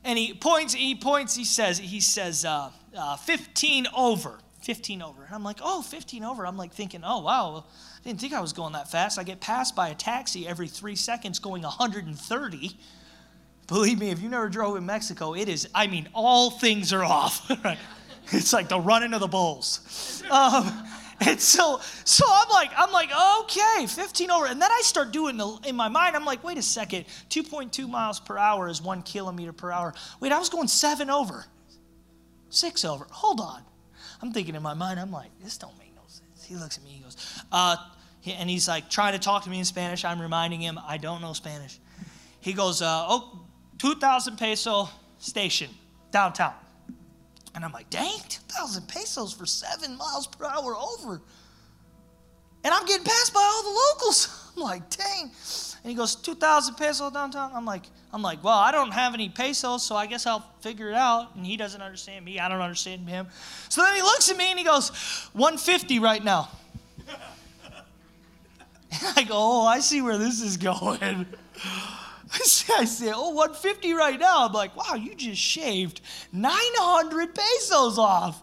And 0.03 0.19
he 0.19 0.35
points, 0.35 0.75
he 0.75 0.97
points, 0.97 1.37
he 1.37 1.45
says, 1.45 1.79
he 1.79 2.01
says, 2.01 2.45
uh, 2.45 2.71
uh, 2.97 3.17
15 3.19 3.87
over, 3.97 4.41
15 4.63 5.01
over. 5.01 5.25
And 5.27 5.33
I'm 5.33 5.45
like, 5.45 5.61
oh, 5.63 5.81
15 5.83 6.25
over. 6.25 6.45
I'm 6.45 6.57
like 6.57 6.73
thinking, 6.73 7.03
oh, 7.05 7.21
wow, 7.21 7.65
I 8.01 8.09
didn't 8.09 8.21
think 8.21 8.33
I 8.33 8.41
was 8.41 8.53
going 8.53 8.73
that 8.73 8.91
fast. 8.91 9.17
I 9.17 9.23
get 9.23 9.41
passed 9.41 9.77
by 9.77 9.91
a 9.91 9.95
taxi 9.95 10.49
every 10.49 10.67
three 10.67 10.97
seconds 10.97 11.39
going 11.39 11.63
130. 11.63 12.79
Believe 13.69 14.01
me, 14.01 14.11
if 14.11 14.21
you 14.21 14.29
never 14.29 14.49
drove 14.49 14.77
in 14.77 14.85
Mexico, 14.85 15.35
it 15.35 15.49
is, 15.49 15.69
I 15.73 15.87
mean, 15.87 16.09
all 16.15 16.51
things 16.51 16.93
are 16.93 17.05
off. 17.05 17.49
it's 18.33 18.53
like 18.53 18.69
the 18.69 18.81
running 18.81 19.15
of 19.15 19.21
the 19.21 19.27
bulls. 19.27 20.23
Um, 20.31 20.87
and 21.21 21.41
so, 21.41 21.81
so 22.05 22.25
I'm 22.29 22.49
like, 22.49 22.71
I'm 22.77 22.91
like, 22.93 23.11
okay, 23.43 23.87
15 23.87 24.31
over. 24.31 24.47
And 24.47 24.61
then 24.61 24.71
I 24.71 24.81
start 24.83 25.13
doing 25.13 25.37
the, 25.37 25.59
in 25.67 25.77
my 25.77 25.89
mind, 25.89 26.17
I'm 26.17 26.25
like, 26.25 26.43
wait 26.43 26.59
a 26.59 26.63
second, 26.63 27.05
2.2 27.31 27.89
miles 27.89 28.19
per 28.19 28.37
hour 28.39 28.69
is 28.69 28.83
one 28.83 29.03
kilometer 29.03 29.53
per 29.53 29.71
hour. 29.71 29.95
Wait, 30.21 30.33
I 30.33 30.39
was 30.39 30.49
going 30.49 30.69
seven 30.69 31.11
over, 31.11 31.45
six 32.51 32.85
over. 32.85 33.07
Hold 33.11 33.41
on. 33.41 33.63
I'm 34.21 34.33
thinking 34.33 34.55
in 34.55 34.63
my 34.63 34.75
mind, 34.75 34.99
I'm 34.99 35.11
like, 35.11 35.31
this 35.43 35.59
don't 35.59 35.77
make 35.79 35.95
no 35.95 36.03
sense. 36.07 36.45
He 36.45 36.57
looks 36.57 36.79
at 36.79 36.85
me, 36.85 36.91
he 36.91 37.03
goes, 37.03 37.17
uh, 37.51 37.77
and 38.27 38.49
he's 38.49 38.69
like 38.69 38.89
trying 38.89 39.13
to 39.13 39.19
talk 39.19 39.45
to 39.45 39.51
me 39.51 39.59
in 39.59 39.65
Spanish. 39.65 40.05
I'm 40.05 40.21
reminding 40.21 40.61
him 40.61 40.79
I 40.87 40.97
don't 40.97 41.21
know 41.21 41.33
Spanish. 41.33 41.79
He 42.41 42.53
goes, 42.53 42.83
uh, 42.83 43.07
oh, 43.09 43.41
2,000 43.79 44.37
peso 44.37 44.89
station 45.19 45.71
downtown. 46.11 46.55
And 47.55 47.65
I'm 47.65 47.73
like, 47.73 47.91
dang, 47.91 48.19
2,000 48.29 48.89
pesos 48.89 49.33
for 49.33 49.47
seven 49.47 49.97
miles 49.97 50.27
per 50.27 50.47
hour 50.47 50.75
over. 50.77 51.21
And 52.65 52.73
I'm 52.73 52.87
getting 52.87 53.05
passed 53.05 53.35
by 53.35 53.41
all 53.41 53.63
the 53.63 53.81
locals. 53.91 54.53
I'm 54.57 54.63
like, 54.63 54.89
dang. 54.91 55.31
And 55.83 55.91
he 55.91 55.95
goes, 55.95 56.15
2,000 56.15 56.77
pesos 56.77 57.13
downtown. 57.13 57.51
I'm 57.55 57.65
like, 57.65 57.85
I'm 58.13 58.23
like, 58.23 58.45
well, 58.45 58.59
I 58.59 58.71
don't 58.71 58.93
have 58.93 59.15
any 59.15 59.29
pesos, 59.29 59.83
so 59.83 59.97
I 59.97 60.07
guess 60.07 60.27
I'll 60.27 60.47
figure 60.61 60.91
it 60.91 60.95
out. 60.95 61.35
And 61.35 61.45
he 61.45 61.57
doesn't 61.57 61.81
understand 61.81 62.25
me. 62.25 62.39
I 62.39 62.49
don't 62.49 62.61
understand 62.61 63.09
him. 63.09 63.27
So 63.69 63.83
then 63.83 63.95
he 63.97 64.03
looks 64.03 64.31
at 64.31 64.37
me 64.37 64.51
and 64.51 64.59
he 64.59 64.65
goes, 64.65 64.91
150 65.33 65.99
right 65.99 66.23
now. 66.23 66.49
And 68.93 69.15
I 69.17 69.23
go, 69.23 69.35
oh, 69.35 69.67
I 69.67 69.81
see 69.81 70.03
where 70.03 70.19
this 70.19 70.43
is 70.43 70.57
going. 70.59 71.27
I 72.79 72.85
say, 72.85 73.13
oh, 73.15 73.31
150 73.31 73.93
right 73.93 74.19
now. 74.19 74.47
I'm 74.47 74.53
like, 74.53 74.75
wow, 74.77 74.95
you 74.95 75.15
just 75.15 75.41
shaved 75.41 76.01
900 76.33 77.35
pesos 77.35 77.99
off. 77.99 78.43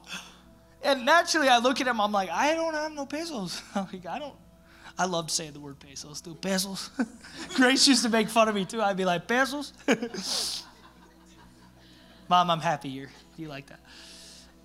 And 0.84 1.06
naturally, 1.06 1.50
I 1.50 1.58
look 1.58 1.82
at 1.82 1.88
him, 1.88 2.00
I'm 2.00 2.12
like, 2.12 2.30
I 2.30 2.54
don't 2.54 2.74
have 2.74 2.92
no 2.92 3.06
pesos. 3.06 3.62
I'm 3.76 3.88
like, 3.92 4.06
I 4.06 4.20
don't. 4.20 4.36
I 4.98 5.06
loved 5.06 5.32
saying 5.32 5.54
the 5.54 5.60
word 5.60 5.80
pesos, 5.80 6.22
too. 6.22 6.36
Pesos. 6.36 6.90
Grace 7.56 7.88
used 7.88 8.04
to 8.04 8.10
make 8.10 8.30
fun 8.30 8.50
of 8.50 8.56
me, 8.56 8.66
too. 8.66 8.82
I'd 8.82 8.98
be 8.98 9.06
like, 9.06 9.28
pesos? 9.28 9.74
Mom, 12.28 12.52
I'm 12.52 12.60
happy 12.60 12.90
you're, 12.90 13.10
you 13.38 13.48
like 13.48 13.68
that. 13.68 13.80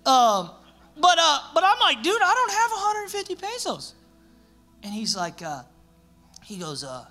Um, 0.09 0.51
but, 0.97 1.17
uh, 1.19 1.39
but 1.53 1.63
I'm 1.63 1.79
like, 1.79 2.03
dude, 2.03 2.21
I 2.21 2.33
don't 2.33 2.51
have 2.51 2.71
150 2.71 3.35
pesos. 3.35 3.95
And 4.83 4.93
he's 4.93 5.15
like, 5.15 5.41
uh, 5.41 5.63
he 6.43 6.57
goes, 6.57 6.83
uh, 6.83 7.05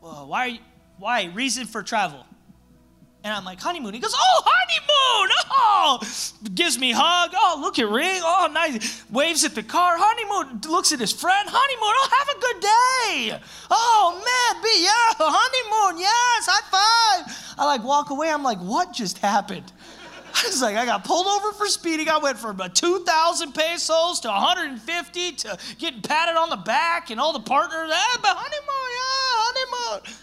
well, 0.00 0.28
why, 0.28 0.60
why? 1.02 1.24
Reason 1.34 1.66
for 1.66 1.82
travel. 1.82 2.24
And 3.24 3.34
I'm 3.34 3.44
like, 3.44 3.60
honeymoon. 3.60 3.92
He 3.92 3.98
goes, 3.98 4.14
oh, 4.16 4.42
honeymoon. 4.46 5.36
Oh, 5.50 6.00
gives 6.54 6.78
me 6.78 6.92
hug. 6.92 7.32
Oh, 7.34 7.58
look 7.60 7.80
at 7.80 7.88
ring. 7.88 8.20
Oh, 8.22 8.48
nice. 8.52 9.02
Waves 9.10 9.44
at 9.44 9.56
the 9.56 9.64
car. 9.64 9.96
Honeymoon. 9.98 10.60
Looks 10.70 10.92
at 10.92 11.00
his 11.00 11.12
friend. 11.12 11.48
Honeymoon. 11.50 11.94
Oh, 11.98 12.08
have 12.18 12.28
a 12.28 12.40
good 12.40 12.60
day. 12.60 13.44
Oh, 13.68 14.12
man. 14.14 14.62
Be, 14.62 14.84
yeah, 14.84 15.14
honeymoon. 15.18 16.00
Yes, 16.00 16.46
high 16.46 17.24
five. 17.26 17.58
I 17.58 17.66
like 17.66 17.82
walk 17.82 18.10
away. 18.10 18.30
I'm 18.30 18.44
like, 18.44 18.58
what 18.58 18.92
just 18.92 19.18
happened? 19.18 19.72
I 20.34 20.46
was 20.46 20.62
like, 20.62 20.76
I 20.76 20.86
got 20.86 21.02
pulled 21.02 21.26
over 21.26 21.52
for 21.52 21.66
speeding. 21.66 22.08
I 22.08 22.18
went 22.18 22.38
from 22.38 22.62
2,000 22.72 23.52
pesos 23.52 24.20
to 24.20 24.28
150 24.28 25.32
to 25.32 25.58
getting 25.78 26.00
patted 26.00 26.36
on 26.36 26.48
the 26.48 26.56
back 26.58 27.10
and 27.10 27.18
all 27.18 27.32
the 27.32 27.40
partners. 27.40 27.92
Hey, 27.92 28.18
but 28.22 28.36
honeymoon, 28.36 28.90
yeah, 28.94 29.98
honeymoon. 29.98 30.21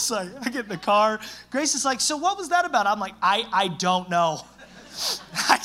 Was 0.08 0.10
like, 0.10 0.46
I 0.46 0.50
get 0.50 0.64
in 0.64 0.68
the 0.68 0.78
car. 0.78 1.20
Grace 1.50 1.74
is 1.74 1.84
like, 1.84 2.00
so 2.00 2.16
what 2.16 2.38
was 2.38 2.48
that 2.48 2.64
about? 2.64 2.86
I'm 2.86 2.98
like, 2.98 3.14
I, 3.22 3.44
I 3.52 3.68
don't 3.68 4.08
know. 4.08 4.40
I, 5.34 5.58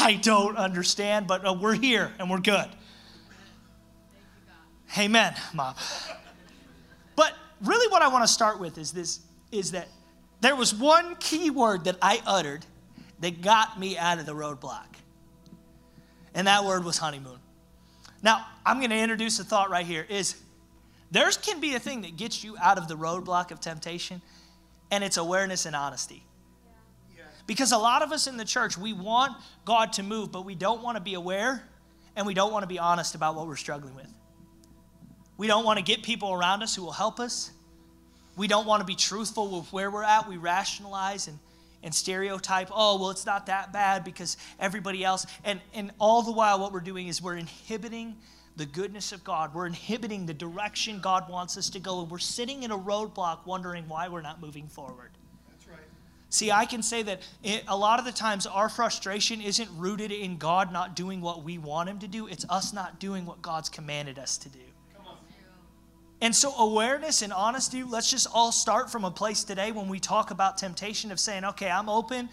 I 0.00 0.14
don't 0.14 0.56
understand, 0.56 1.28
but 1.28 1.46
uh, 1.46 1.52
we're 1.52 1.74
here 1.74 2.12
and 2.18 2.28
we're 2.28 2.40
good. 2.40 2.66
Amen, 4.98 5.32
Mom. 5.54 5.74
But 7.14 7.34
really 7.62 7.88
what 7.92 8.02
I 8.02 8.08
want 8.08 8.24
to 8.24 8.32
start 8.32 8.58
with 8.58 8.78
is 8.78 8.90
this, 8.90 9.20
is 9.52 9.70
that 9.72 9.86
there 10.40 10.56
was 10.56 10.74
one 10.74 11.14
key 11.16 11.50
word 11.50 11.84
that 11.84 11.98
I 12.02 12.20
uttered 12.26 12.66
that 13.20 13.42
got 13.42 13.78
me 13.78 13.96
out 13.96 14.18
of 14.18 14.26
the 14.26 14.34
roadblock. 14.34 14.86
And 16.34 16.48
that 16.48 16.64
word 16.64 16.84
was 16.84 16.98
honeymoon. 16.98 17.38
Now, 18.22 18.44
I'm 18.66 18.78
going 18.78 18.90
to 18.90 18.98
introduce 18.98 19.38
a 19.38 19.44
thought 19.44 19.70
right 19.70 19.86
here 19.86 20.04
is 20.08 20.34
there 21.10 21.30
can 21.30 21.60
be 21.60 21.74
a 21.74 21.80
thing 21.80 22.02
that 22.02 22.16
gets 22.16 22.44
you 22.44 22.56
out 22.58 22.78
of 22.78 22.88
the 22.88 22.96
roadblock 22.96 23.50
of 23.50 23.60
temptation, 23.60 24.20
and 24.90 25.02
it's 25.02 25.16
awareness 25.16 25.66
and 25.66 25.74
honesty. 25.74 26.24
Because 27.46 27.72
a 27.72 27.78
lot 27.78 28.02
of 28.02 28.12
us 28.12 28.26
in 28.26 28.36
the 28.36 28.44
church, 28.44 28.76
we 28.76 28.92
want 28.92 29.32
God 29.64 29.94
to 29.94 30.02
move, 30.02 30.30
but 30.30 30.44
we 30.44 30.54
don't 30.54 30.82
want 30.82 30.98
to 30.98 31.02
be 31.02 31.14
aware 31.14 31.62
and 32.14 32.26
we 32.26 32.34
don't 32.34 32.52
want 32.52 32.62
to 32.62 32.66
be 32.66 32.78
honest 32.78 33.14
about 33.14 33.36
what 33.36 33.46
we're 33.46 33.56
struggling 33.56 33.94
with. 33.94 34.12
We 35.38 35.46
don't 35.46 35.64
want 35.64 35.78
to 35.78 35.82
get 35.82 36.02
people 36.02 36.34
around 36.34 36.62
us 36.62 36.74
who 36.74 36.82
will 36.82 36.92
help 36.92 37.18
us 37.18 37.52
we 38.38 38.46
don't 38.46 38.66
want 38.66 38.80
to 38.80 38.86
be 38.86 38.94
truthful 38.94 39.58
with 39.58 39.72
where 39.72 39.90
we're 39.90 40.04
at. 40.04 40.28
We 40.28 40.36
rationalize 40.36 41.26
and, 41.26 41.40
and 41.82 41.92
stereotype, 41.92 42.68
oh, 42.72 43.00
well, 43.00 43.10
it's 43.10 43.26
not 43.26 43.46
that 43.46 43.72
bad 43.72 44.04
because 44.04 44.36
everybody 44.60 45.04
else. 45.04 45.26
And, 45.44 45.60
and 45.74 45.90
all 45.98 46.22
the 46.22 46.30
while, 46.30 46.60
what 46.60 46.72
we're 46.72 46.80
doing 46.80 47.08
is 47.08 47.20
we're 47.20 47.36
inhibiting 47.36 48.14
the 48.58 48.66
goodness 48.66 49.12
of 49.12 49.24
God. 49.24 49.54
We're 49.54 49.66
inhibiting 49.66 50.26
the 50.26 50.34
direction 50.34 51.00
God 51.00 51.30
wants 51.30 51.56
us 51.56 51.70
to 51.70 51.80
go. 51.80 52.00
And 52.02 52.10
we're 52.10 52.18
sitting 52.18 52.64
in 52.64 52.70
a 52.70 52.78
roadblock 52.78 53.46
wondering 53.46 53.88
why 53.88 54.08
we're 54.08 54.20
not 54.20 54.42
moving 54.42 54.66
forward. 54.66 55.12
That's 55.48 55.66
right. 55.68 55.78
See, 56.28 56.50
I 56.50 56.66
can 56.66 56.82
say 56.82 57.02
that 57.04 57.22
it, 57.42 57.64
a 57.68 57.76
lot 57.76 57.98
of 58.00 58.04
the 58.04 58.12
times 58.12 58.46
our 58.46 58.68
frustration 58.68 59.40
isn't 59.40 59.70
rooted 59.76 60.10
in 60.12 60.36
God 60.36 60.72
not 60.72 60.96
doing 60.96 61.20
what 61.20 61.44
we 61.44 61.56
want 61.56 61.88
Him 61.88 62.00
to 62.00 62.08
do, 62.08 62.26
it's 62.26 62.44
us 62.50 62.72
not 62.72 62.98
doing 62.98 63.24
what 63.24 63.40
God's 63.40 63.68
commanded 63.68 64.18
us 64.18 64.36
to 64.38 64.48
do. 64.48 64.58
And 66.20 66.34
so, 66.34 66.52
awareness 66.56 67.22
and 67.22 67.32
honesty, 67.32 67.84
let's 67.84 68.10
just 68.10 68.26
all 68.34 68.50
start 68.50 68.90
from 68.90 69.04
a 69.04 69.10
place 69.10 69.44
today 69.44 69.70
when 69.70 69.88
we 69.88 70.00
talk 70.00 70.32
about 70.32 70.58
temptation 70.58 71.12
of 71.12 71.20
saying, 71.20 71.44
okay, 71.44 71.70
I'm 71.70 71.88
open, 71.88 72.28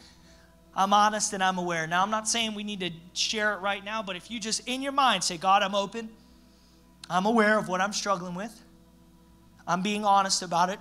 I'm 0.76 0.94
honest, 0.94 1.34
and 1.34 1.44
I'm 1.44 1.58
aware. 1.58 1.88
Now, 1.88 2.04
I'm 2.04 2.10
not 2.10 2.28
saying 2.28 2.54
we 2.54 2.64
need 2.64 2.82
to 2.82 2.92
share 3.14 3.54
it 3.54 3.58
right 3.58 3.84
now, 3.84 4.04
but 4.04 4.16
if 4.16 4.30
you 4.30 4.40
just 4.40 4.68
in 4.68 4.82
your 4.82 4.92
mind 4.92 5.24
say, 5.24 5.38
God, 5.38 5.64
I'm 5.64 5.76
open, 5.76 6.10
I'm 7.10 7.26
aware 7.26 7.58
of 7.58 7.70
what 7.70 7.80
I'm 7.80 7.94
struggling 7.94 8.36
with, 8.36 8.62
I'm 9.66 9.82
being 9.82 10.04
honest 10.04 10.42
about 10.42 10.70
it, 10.70 10.80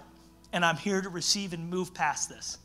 and 0.53 0.65
I'm 0.65 0.77
here 0.77 1.01
to 1.01 1.09
receive 1.09 1.53
and 1.53 1.71
move 1.71 1.95
past 1.95 2.29
this. 2.29 2.59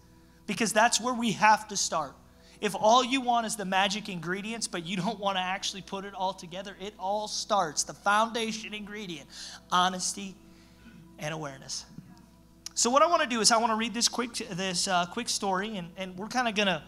Because 0.48 0.74
that's 0.74 1.00
where 1.00 1.14
we 1.14 1.34
have 1.34 1.68
to 1.68 1.78
start. 1.78 2.14
If 2.62 2.76
all 2.76 3.04
you 3.04 3.22
want 3.22 3.46
is 3.46 3.56
the 3.56 3.66
magic 3.66 4.10
ingredients, 4.10 4.68
but 4.68 4.86
you 4.86 4.98
don't 4.98 5.20
want 5.20 5.38
to 5.38 5.42
actually 5.42 5.82
put 5.82 6.06
it 6.06 6.14
all 6.14 6.34
together, 6.34 6.76
it 6.82 6.94
all 7.00 7.28
starts. 7.28 7.84
The 7.84 7.94
foundation 7.94 8.74
ingredient 8.74 9.30
honesty 9.72 10.36
and 11.20 11.34
awareness. 11.34 11.86
So, 12.74 12.90
what 12.90 13.02
I 13.02 13.08
want 13.08 13.22
to 13.22 13.28
do 13.28 13.40
is, 13.42 13.52
I 13.52 13.58
want 13.58 13.72
to 13.72 13.76
read 13.76 13.94
this 13.94 14.08
quick, 14.08 14.34
this, 14.34 14.88
uh, 14.88 15.06
quick 15.08 15.30
story, 15.30 15.78
and, 15.78 15.90
and 15.98 16.18
we're 16.18 16.28
kind 16.28 16.48
of 16.48 16.56
going 16.56 16.68
to 16.68 16.82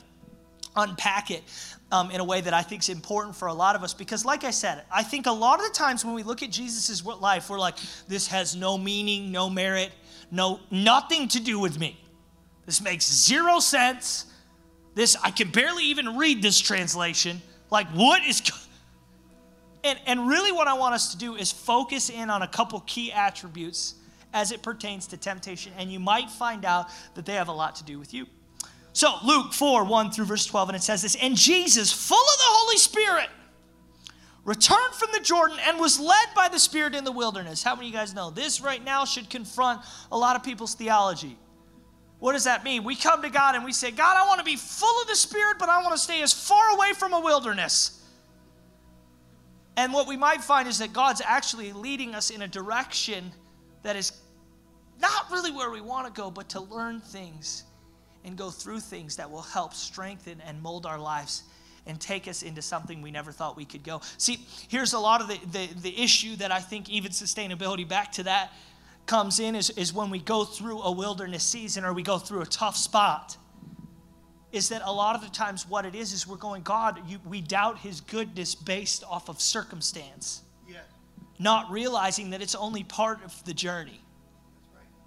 unpack 0.76 1.32
it 1.32 1.44
um, 1.92 2.12
in 2.12 2.20
a 2.20 2.24
way 2.24 2.42
that 2.42 2.54
I 2.54 2.62
think 2.62 2.82
is 2.82 2.90
important 2.90 3.36
for 3.36 3.48
a 3.48 3.54
lot 3.54 3.76
of 3.76 3.84
us. 3.84 3.94
Because, 3.94 4.26
like 4.26 4.44
I 4.44 4.52
said, 4.52 4.84
I 4.92 5.04
think 5.04 5.26
a 5.26 5.32
lot 5.32 5.60
of 5.60 5.66
the 5.66 5.74
times 5.74 6.06
when 6.06 6.14
we 6.14 6.24
look 6.24 6.44
at 6.44 6.52
Jesus' 6.52 7.06
life, 7.06 7.50
we're 7.50 7.60
like, 7.60 7.78
this 8.08 8.28
has 8.28 8.56
no 8.56 8.78
meaning, 8.78 9.32
no 9.32 9.50
merit, 9.50 9.92
no 10.32 10.60
nothing 10.70 11.28
to 11.30 11.40
do 11.40 11.60
with 11.60 11.80
me. 11.80 12.00
This 12.66 12.82
makes 12.82 13.12
zero 13.12 13.60
sense. 13.60 14.26
This, 14.96 15.16
I 15.24 15.32
can 15.32 15.50
barely 15.50 15.86
even 15.86 16.18
read 16.18 16.42
this 16.42 16.60
translation. 16.60 17.42
Like, 17.70 17.88
what 17.90 18.24
is. 18.26 18.42
And, 19.84 20.00
and 20.06 20.28
really, 20.28 20.52
what 20.52 20.68
I 20.68 20.74
want 20.74 20.94
us 20.94 21.12
to 21.12 21.18
do 21.18 21.36
is 21.36 21.52
focus 21.52 22.10
in 22.10 22.30
on 22.30 22.44
a 22.44 22.48
couple 22.48 22.80
key 22.82 23.12
attributes 23.12 23.96
as 24.34 24.52
it 24.52 24.62
pertains 24.62 25.08
to 25.08 25.18
temptation, 25.18 25.74
and 25.78 25.92
you 25.92 26.00
might 26.00 26.30
find 26.30 26.66
out 26.66 26.88
that 27.16 27.26
they 27.26 27.34
have 27.34 27.48
a 27.48 27.54
lot 27.54 27.76
to 27.76 27.84
do 27.84 28.00
with 28.00 28.14
you. 28.14 28.26
So, 28.94 29.16
Luke 29.24 29.54
4 29.54 29.86
1 29.86 30.12
through 30.12 30.26
verse 30.26 30.46
12, 30.46 30.70
and 30.70 30.76
it 30.76 30.84
says 30.84 31.02
this 31.02 31.16
And 31.16 31.36
Jesus, 31.36 31.92
full 31.94 32.18
of 32.18 32.38
the 32.38 32.46
Holy 32.46 32.78
Spirit, 32.78 33.30
returned 34.44 34.94
from 34.96 35.10
the 35.14 35.20
Jordan 35.20 35.58
and 35.66 35.80
was 35.80 36.00
led 36.00 36.28
by 36.36 36.50
the 36.50 36.60
Spirit 36.60 36.96
in 36.96 37.04
the 37.04 37.12
wilderness. 37.12 37.64
How 37.64 37.76
many 37.76 37.88
of 37.88 37.94
you 37.94 38.00
guys 38.00 38.14
know 38.14 38.30
this 38.30 38.60
right 38.60 38.84
now 38.84 39.06
should 39.06 39.30
confront 39.30 39.82
a 40.12 40.18
lot 40.18 40.36
of 40.36 40.44
people's 40.44 40.76
theology? 40.76 41.38
What 42.20 42.34
does 42.34 42.44
that 42.44 42.64
mean? 42.64 42.84
We 42.84 42.96
come 42.96 43.22
to 43.24 43.30
God 43.30 43.56
and 43.56 43.64
we 43.64 43.72
say, 43.72 43.92
God, 43.92 44.16
I 44.16 44.28
want 44.28 44.40
to 44.40 44.46
be 44.46 44.56
full 44.56 45.02
of 45.02 45.08
the 45.08 45.16
Spirit, 45.16 45.58
but 45.58 45.70
I 45.70 45.82
want 45.82 45.94
to 45.94 45.98
stay 45.98 46.22
as 46.22 46.34
far 46.34 46.76
away 46.76 46.94
from 46.94 47.14
a 47.14 47.20
wilderness. 47.20 48.04
And 49.78 49.94
what 49.94 50.08
we 50.08 50.18
might 50.18 50.44
find 50.44 50.68
is 50.68 50.80
that 50.80 50.94
God's 50.94 51.22
actually 51.26 51.72
leading 51.72 52.14
us 52.14 52.30
in 52.30 52.42
a 52.42 52.48
direction 52.48 53.32
that 53.84 53.96
is 53.96 54.12
not 55.00 55.32
really 55.32 55.52
where 55.52 55.72
we 55.72 55.82
want 55.82 56.14
to 56.14 56.22
go, 56.22 56.30
but 56.30 56.50
to 56.50 56.60
learn 56.60 57.00
things 57.00 57.64
and 58.24 58.38
go 58.38 58.50
through 58.50 58.80
things 58.80 59.16
that 59.16 59.30
will 59.30 59.42
help 59.42 59.74
strengthen 59.74 60.42
and 60.42 60.62
mold 60.62 60.86
our 60.86 61.00
lives 61.00 61.44
and 61.88 62.00
take 62.00 62.28
us 62.28 62.44
into 62.44 62.62
something 62.62 63.02
we 63.02 63.12
never 63.12 63.32
thought 63.32 63.58
we 63.58 63.66
could 63.66 63.84
go. 63.84 64.02
See, 64.18 64.46
here's 64.68 64.94
a 64.94 65.00
lot 65.00 65.22
of 65.22 65.28
the, 65.28 65.40
the, 65.52 65.74
the 65.82 66.02
issue 66.02 66.36
that 66.38 66.52
I 66.52 66.60
think 66.60 66.90
even 66.90 67.12
sustainability, 67.12 67.88
back 67.88 68.12
to 68.14 68.24
that, 68.24 68.52
comes 69.06 69.40
in 69.40 69.56
is, 69.56 69.72
is 69.72 69.94
when 69.94 70.10
we 70.10 70.20
go 70.20 70.46
through 70.46 70.82
a 70.82 70.92
wilderness 70.92 71.44
season 71.44 71.84
or 71.84 71.94
we 71.94 72.04
go 72.04 72.18
through 72.18 72.42
a 72.42 72.46
tough 72.46 72.78
spot 72.78 73.38
is 74.52 74.70
that 74.70 74.82
a 74.84 74.92
lot 74.92 75.16
of 75.16 75.22
the 75.22 75.30
times 75.30 75.68
what 75.68 75.86
it 75.86 75.96
is 75.96 76.14
is 76.14 76.28
we're 76.28 76.36
going 76.36 76.62
god 76.62 77.00
you, 77.08 77.20
we 77.26 77.42
doubt 77.42 77.80
his 77.80 78.02
goodness 78.02 78.54
based 78.54 79.04
off 79.06 79.30
of 79.30 79.40
circumstance 79.42 80.44
yeah. 80.70 80.80
not 81.40 81.70
realizing 81.72 82.30
that 82.30 82.42
it's 82.42 82.56
only 82.56 82.84
part 82.84 83.24
of 83.24 83.44
the 83.46 83.54
journey 83.54 84.02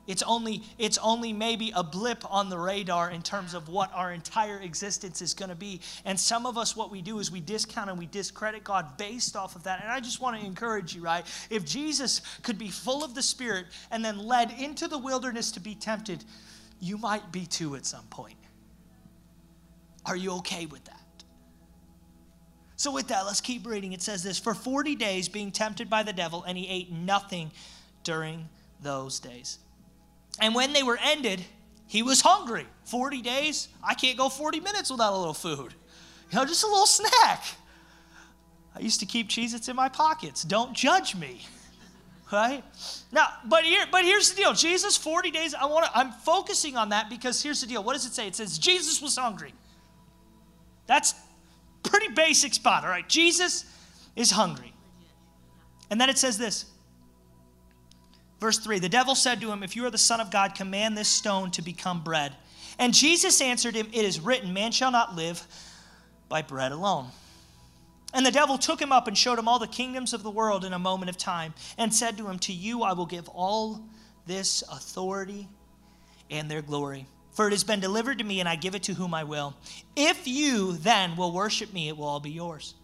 it's 0.06 0.22
only, 0.22 0.62
it's 0.78 0.98
only 0.98 1.32
maybe 1.32 1.72
a 1.74 1.82
blip 1.82 2.30
on 2.30 2.50
the 2.50 2.58
radar 2.58 3.10
in 3.10 3.22
terms 3.22 3.54
of 3.54 3.68
what 3.68 3.90
our 3.94 4.12
entire 4.12 4.58
existence 4.60 5.22
is 5.22 5.32
going 5.32 5.48
to 5.48 5.54
be. 5.54 5.80
And 6.04 6.18
some 6.18 6.44
of 6.44 6.58
us, 6.58 6.76
what 6.76 6.90
we 6.90 7.00
do 7.00 7.18
is 7.20 7.30
we 7.30 7.40
discount 7.40 7.88
and 7.88 7.98
we 7.98 8.06
discredit 8.06 8.64
God 8.64 8.96
based 8.98 9.34
off 9.34 9.56
of 9.56 9.62
that. 9.62 9.80
And 9.82 9.90
I 9.90 10.00
just 10.00 10.20
want 10.20 10.38
to 10.38 10.44
encourage 10.44 10.94
you, 10.94 11.02
right? 11.02 11.24
If 11.48 11.64
Jesus 11.64 12.20
could 12.42 12.58
be 12.58 12.68
full 12.68 13.02
of 13.02 13.14
the 13.14 13.22
Spirit 13.22 13.66
and 13.90 14.04
then 14.04 14.18
led 14.18 14.52
into 14.52 14.88
the 14.88 14.98
wilderness 14.98 15.52
to 15.52 15.60
be 15.60 15.74
tempted, 15.74 16.22
you 16.80 16.98
might 16.98 17.32
be 17.32 17.46
too 17.46 17.74
at 17.76 17.86
some 17.86 18.04
point. 18.10 18.36
Are 20.04 20.16
you 20.16 20.32
okay 20.32 20.66
with 20.66 20.84
that? 20.84 21.00
So, 22.76 22.92
with 22.92 23.08
that, 23.08 23.24
let's 23.24 23.40
keep 23.40 23.66
reading. 23.66 23.92
It 23.94 24.02
says 24.02 24.22
this 24.22 24.38
For 24.38 24.52
40 24.52 24.96
days, 24.96 25.28
being 25.28 25.50
tempted 25.50 25.88
by 25.88 26.02
the 26.02 26.12
devil, 26.12 26.42
and 26.42 26.58
he 26.58 26.68
ate 26.68 26.92
nothing 26.92 27.52
during 28.02 28.48
those 28.82 29.20
days. 29.20 29.58
And 30.40 30.54
when 30.54 30.72
they 30.72 30.82
were 30.82 30.98
ended, 31.02 31.44
he 31.86 32.02
was 32.02 32.20
hungry. 32.20 32.66
40 32.84 33.22
days, 33.22 33.68
I 33.82 33.94
can't 33.94 34.18
go 34.18 34.28
40 34.28 34.60
minutes 34.60 34.90
without 34.90 35.12
a 35.12 35.18
little 35.18 35.34
food. 35.34 35.74
You 36.30 36.38
know, 36.38 36.44
just 36.44 36.64
a 36.64 36.66
little 36.66 36.86
snack. 36.86 37.44
I 38.74 38.80
used 38.80 39.00
to 39.00 39.06
keep 39.06 39.28
Cheez 39.28 39.54
Its 39.54 39.68
in 39.68 39.76
my 39.76 39.88
pockets. 39.88 40.42
Don't 40.42 40.74
judge 40.74 41.14
me. 41.14 41.42
Right? 42.32 42.64
Now, 43.12 43.28
but 43.44 43.62
here, 43.64 43.84
but 43.92 44.02
here's 44.02 44.30
the 44.30 44.36
deal. 44.36 44.54
Jesus, 44.54 44.96
40 44.96 45.30
days, 45.30 45.54
I 45.54 45.66
want 45.66 45.84
to, 45.84 45.96
I'm 45.96 46.10
focusing 46.10 46.76
on 46.76 46.88
that 46.88 47.08
because 47.08 47.40
here's 47.40 47.60
the 47.60 47.66
deal. 47.66 47.84
What 47.84 47.92
does 47.92 48.06
it 48.06 48.12
say? 48.12 48.26
It 48.26 48.34
says 48.34 48.58
Jesus 48.58 49.00
was 49.00 49.16
hungry. 49.16 49.52
That's 50.86 51.14
pretty 51.84 52.12
basic 52.12 52.54
spot, 52.54 52.82
all 52.82 52.90
right? 52.90 53.08
Jesus 53.08 53.66
is 54.16 54.32
hungry. 54.32 54.72
And 55.90 56.00
then 56.00 56.08
it 56.08 56.18
says 56.18 56.36
this 56.36 56.64
Verse 58.44 58.58
3 58.58 58.78
The 58.78 58.90
devil 58.90 59.14
said 59.14 59.40
to 59.40 59.50
him, 59.50 59.62
If 59.62 59.74
you 59.74 59.86
are 59.86 59.90
the 59.90 59.96
Son 59.96 60.20
of 60.20 60.30
God, 60.30 60.54
command 60.54 60.98
this 60.98 61.08
stone 61.08 61.50
to 61.52 61.62
become 61.62 62.04
bread. 62.04 62.36
And 62.78 62.92
Jesus 62.92 63.40
answered 63.40 63.74
him, 63.74 63.86
It 63.90 64.04
is 64.04 64.20
written, 64.20 64.52
Man 64.52 64.70
shall 64.70 64.90
not 64.90 65.16
live 65.16 65.46
by 66.28 66.42
bread 66.42 66.70
alone. 66.70 67.06
And 68.12 68.26
the 68.26 68.30
devil 68.30 68.58
took 68.58 68.82
him 68.82 68.92
up 68.92 69.08
and 69.08 69.16
showed 69.16 69.38
him 69.38 69.48
all 69.48 69.58
the 69.58 69.66
kingdoms 69.66 70.12
of 70.12 70.22
the 70.22 70.30
world 70.30 70.62
in 70.62 70.74
a 70.74 70.78
moment 70.78 71.08
of 71.08 71.16
time, 71.16 71.54
and 71.78 71.94
said 71.94 72.18
to 72.18 72.28
him, 72.28 72.38
To 72.40 72.52
you 72.52 72.82
I 72.82 72.92
will 72.92 73.06
give 73.06 73.30
all 73.30 73.80
this 74.26 74.62
authority 74.70 75.48
and 76.30 76.50
their 76.50 76.60
glory. 76.60 77.06
For 77.32 77.48
it 77.48 77.52
has 77.52 77.64
been 77.64 77.80
delivered 77.80 78.18
to 78.18 78.24
me, 78.24 78.40
and 78.40 78.48
I 78.48 78.56
give 78.56 78.74
it 78.74 78.82
to 78.82 78.92
whom 78.92 79.14
I 79.14 79.24
will. 79.24 79.54
If 79.96 80.28
you 80.28 80.72
then 80.72 81.16
will 81.16 81.32
worship 81.32 81.72
me, 81.72 81.88
it 81.88 81.96
will 81.96 82.04
all 82.04 82.20
be 82.20 82.32
yours. 82.32 82.74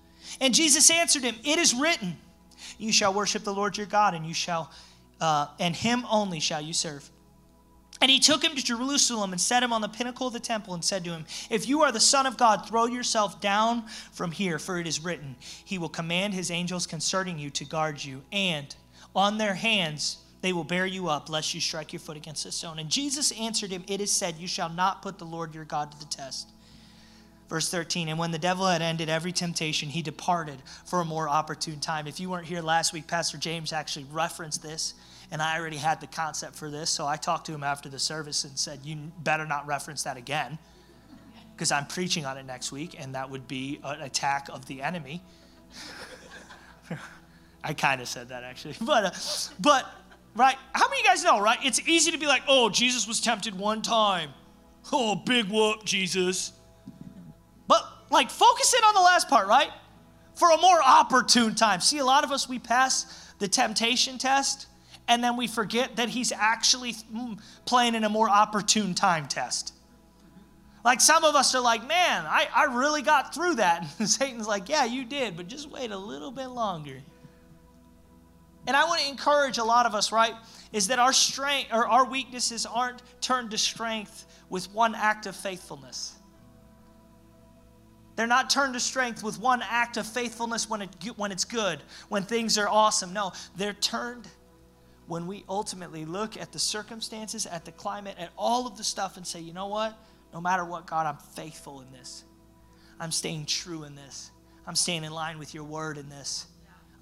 And 0.40 0.54
Jesus 0.54 0.88
answered 0.88 1.22
him, 1.22 1.36
It 1.44 1.58
is 1.58 1.74
written, 1.74 2.16
You 2.78 2.92
shall 2.92 3.12
worship 3.12 3.44
the 3.44 3.52
Lord 3.52 3.76
your 3.76 3.86
God, 3.86 4.14
and 4.14 4.24
you 4.24 4.32
shall 4.32 4.70
uh, 5.20 5.48
and 5.58 5.76
him 5.76 6.04
only 6.10 6.40
shall 6.40 6.60
you 6.60 6.72
serve. 6.72 7.10
And 8.00 8.10
he 8.10 8.18
took 8.18 8.42
him 8.42 8.56
to 8.56 8.62
Jerusalem 8.62 9.32
and 9.32 9.40
set 9.40 9.62
him 9.62 9.72
on 9.72 9.82
the 9.82 9.88
pinnacle 9.88 10.26
of 10.26 10.32
the 10.32 10.40
temple 10.40 10.72
and 10.72 10.82
said 10.82 11.04
to 11.04 11.10
him, 11.10 11.26
If 11.50 11.68
you 11.68 11.82
are 11.82 11.92
the 11.92 12.00
Son 12.00 12.24
of 12.24 12.38
God, 12.38 12.66
throw 12.66 12.86
yourself 12.86 13.40
down 13.40 13.86
from 14.12 14.32
here, 14.32 14.58
for 14.58 14.78
it 14.78 14.86
is 14.86 15.04
written, 15.04 15.36
He 15.64 15.76
will 15.76 15.90
command 15.90 16.32
His 16.32 16.50
angels 16.50 16.86
concerning 16.86 17.38
you 17.38 17.50
to 17.50 17.64
guard 17.66 18.02
you, 18.02 18.22
and 18.32 18.74
on 19.14 19.36
their 19.36 19.54
hands 19.54 20.18
they 20.40 20.54
will 20.54 20.64
bear 20.64 20.86
you 20.86 21.08
up, 21.08 21.28
lest 21.28 21.52
you 21.52 21.60
strike 21.60 21.92
your 21.92 22.00
foot 22.00 22.16
against 22.16 22.46
a 22.46 22.52
stone. 22.52 22.78
And 22.78 22.88
Jesus 22.88 23.32
answered 23.32 23.70
him, 23.70 23.84
It 23.86 24.00
is 24.00 24.10
said, 24.10 24.36
You 24.38 24.48
shall 24.48 24.70
not 24.70 25.02
put 25.02 25.18
the 25.18 25.26
Lord 25.26 25.54
your 25.54 25.66
God 25.66 25.92
to 25.92 25.98
the 25.98 26.06
test. 26.06 26.48
Verse 27.50 27.68
13, 27.68 28.08
and 28.08 28.18
when 28.18 28.30
the 28.30 28.38
devil 28.38 28.64
had 28.64 28.80
ended 28.80 29.08
every 29.08 29.32
temptation, 29.32 29.88
he 29.88 30.02
departed 30.02 30.62
for 30.86 31.00
a 31.00 31.04
more 31.04 31.28
opportune 31.28 31.80
time. 31.80 32.06
If 32.06 32.20
you 32.20 32.30
weren't 32.30 32.46
here 32.46 32.62
last 32.62 32.92
week, 32.92 33.08
Pastor 33.08 33.38
James 33.38 33.72
actually 33.72 34.06
referenced 34.12 34.62
this 34.62 34.94
and 35.32 35.40
I 35.40 35.58
already 35.58 35.76
had 35.76 36.00
the 36.00 36.06
concept 36.08 36.56
for 36.56 36.70
this, 36.70 36.90
so 36.90 37.06
I 37.06 37.16
talked 37.16 37.46
to 37.46 37.52
him 37.52 37.62
after 37.62 37.88
the 37.88 37.98
service 37.98 38.44
and 38.44 38.58
said, 38.58 38.80
You 38.82 38.96
better 39.22 39.46
not 39.46 39.66
reference 39.66 40.02
that 40.02 40.16
again, 40.16 40.58
because 41.54 41.70
I'm 41.70 41.86
preaching 41.86 42.26
on 42.26 42.36
it 42.36 42.44
next 42.44 42.72
week, 42.72 42.96
and 42.98 43.14
that 43.14 43.30
would 43.30 43.46
be 43.46 43.80
an 43.84 44.00
attack 44.00 44.48
of 44.52 44.66
the 44.66 44.82
enemy. 44.82 45.22
I 47.62 47.74
kind 47.74 48.00
of 48.00 48.08
said 48.08 48.30
that 48.30 48.42
actually, 48.42 48.74
but, 48.80 49.04
uh, 49.04 49.10
but, 49.60 49.86
right? 50.34 50.56
How 50.72 50.88
many 50.88 51.00
of 51.00 51.04
you 51.04 51.10
guys 51.10 51.22
know, 51.22 51.40
right? 51.40 51.58
It's 51.62 51.86
easy 51.88 52.10
to 52.10 52.18
be 52.18 52.26
like, 52.26 52.42
Oh, 52.48 52.68
Jesus 52.68 53.06
was 53.06 53.20
tempted 53.20 53.56
one 53.56 53.82
time. 53.82 54.30
Oh, 54.92 55.14
big 55.14 55.46
whoop, 55.46 55.84
Jesus. 55.84 56.52
But, 57.68 57.86
like, 58.10 58.30
focus 58.30 58.74
in 58.74 58.82
on 58.82 58.94
the 58.94 59.00
last 59.00 59.28
part, 59.28 59.46
right? 59.46 59.70
For 60.34 60.50
a 60.50 60.60
more 60.60 60.82
opportune 60.82 61.54
time. 61.54 61.80
See, 61.80 61.98
a 61.98 62.04
lot 62.04 62.24
of 62.24 62.32
us, 62.32 62.48
we 62.48 62.58
pass 62.58 63.32
the 63.38 63.46
temptation 63.46 64.18
test 64.18 64.66
and 65.10 65.24
then 65.24 65.36
we 65.36 65.48
forget 65.48 65.96
that 65.96 66.08
he's 66.08 66.30
actually 66.30 66.92
mm, 66.92 67.36
playing 67.64 67.96
in 67.96 68.04
a 68.04 68.08
more 68.08 68.30
opportune 68.30 68.94
time 68.94 69.26
test. 69.26 69.74
Like 70.84 71.00
some 71.00 71.24
of 71.24 71.34
us 71.34 71.52
are 71.56 71.60
like, 71.60 71.86
man, 71.86 72.24
I, 72.26 72.46
I 72.54 72.64
really 72.66 73.02
got 73.02 73.34
through 73.34 73.56
that. 73.56 73.84
And 73.98 74.08
Satan's 74.08 74.46
like, 74.46 74.68
yeah, 74.68 74.84
you 74.84 75.04
did, 75.04 75.36
but 75.36 75.48
just 75.48 75.68
wait 75.68 75.90
a 75.90 75.98
little 75.98 76.30
bit 76.30 76.46
longer. 76.46 77.02
And 78.68 78.76
I 78.76 78.84
want 78.84 79.00
to 79.00 79.08
encourage 79.08 79.58
a 79.58 79.64
lot 79.64 79.84
of 79.84 79.96
us, 79.96 80.12
right? 80.12 80.34
Is 80.72 80.86
that 80.86 81.00
our 81.00 81.12
strength 81.12 81.70
or 81.72 81.88
our 81.88 82.08
weaknesses 82.08 82.64
aren't 82.64 83.02
turned 83.20 83.50
to 83.50 83.58
strength 83.58 84.26
with 84.48 84.72
one 84.72 84.94
act 84.94 85.26
of 85.26 85.34
faithfulness. 85.34 86.14
They're 88.14 88.28
not 88.28 88.48
turned 88.48 88.74
to 88.74 88.80
strength 88.80 89.24
with 89.24 89.40
one 89.40 89.60
act 89.68 89.96
of 89.96 90.06
faithfulness 90.06 90.70
when, 90.70 90.82
it, 90.82 90.90
when 91.16 91.32
it's 91.32 91.44
good, 91.44 91.80
when 92.10 92.22
things 92.22 92.56
are 92.58 92.68
awesome. 92.68 93.12
No, 93.12 93.32
they're 93.56 93.72
turned 93.72 94.28
when 95.10 95.26
we 95.26 95.44
ultimately 95.48 96.04
look 96.04 96.36
at 96.36 96.52
the 96.52 96.58
circumstances, 96.60 97.44
at 97.44 97.64
the 97.64 97.72
climate, 97.72 98.14
at 98.16 98.30
all 98.38 98.68
of 98.68 98.76
the 98.76 98.84
stuff 98.84 99.16
and 99.16 99.26
say, 99.26 99.40
you 99.40 99.52
know 99.52 99.66
what? 99.66 99.98
No 100.32 100.40
matter 100.40 100.64
what, 100.64 100.86
God, 100.86 101.04
I'm 101.04 101.18
faithful 101.34 101.80
in 101.80 101.90
this. 101.90 102.22
I'm 103.00 103.10
staying 103.10 103.46
true 103.46 103.82
in 103.82 103.96
this. 103.96 104.30
I'm 104.68 104.76
staying 104.76 105.02
in 105.02 105.10
line 105.10 105.40
with 105.40 105.52
your 105.52 105.64
word 105.64 105.98
in 105.98 106.08
this. 106.08 106.46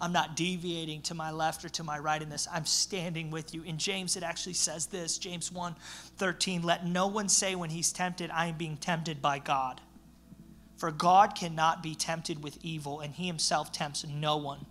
I'm 0.00 0.12
not 0.12 0.36
deviating 0.36 1.02
to 1.02 1.14
my 1.14 1.32
left 1.32 1.66
or 1.66 1.68
to 1.68 1.84
my 1.84 1.98
right 1.98 2.22
in 2.22 2.30
this. 2.30 2.48
I'm 2.50 2.64
standing 2.64 3.30
with 3.30 3.52
you. 3.52 3.62
In 3.62 3.76
James, 3.76 4.16
it 4.16 4.22
actually 4.22 4.54
says 4.54 4.86
this 4.86 5.18
James 5.18 5.52
1 5.52 5.76
13, 6.16 6.62
let 6.62 6.86
no 6.86 7.08
one 7.08 7.28
say 7.28 7.56
when 7.56 7.68
he's 7.68 7.92
tempted, 7.92 8.30
I 8.30 8.46
am 8.46 8.56
being 8.56 8.78
tempted 8.78 9.20
by 9.20 9.38
God. 9.38 9.82
For 10.78 10.90
God 10.90 11.34
cannot 11.34 11.82
be 11.82 11.94
tempted 11.94 12.42
with 12.42 12.56
evil, 12.62 13.00
and 13.00 13.12
he 13.12 13.26
himself 13.26 13.70
tempts 13.70 14.06
no 14.06 14.38
one. 14.38 14.64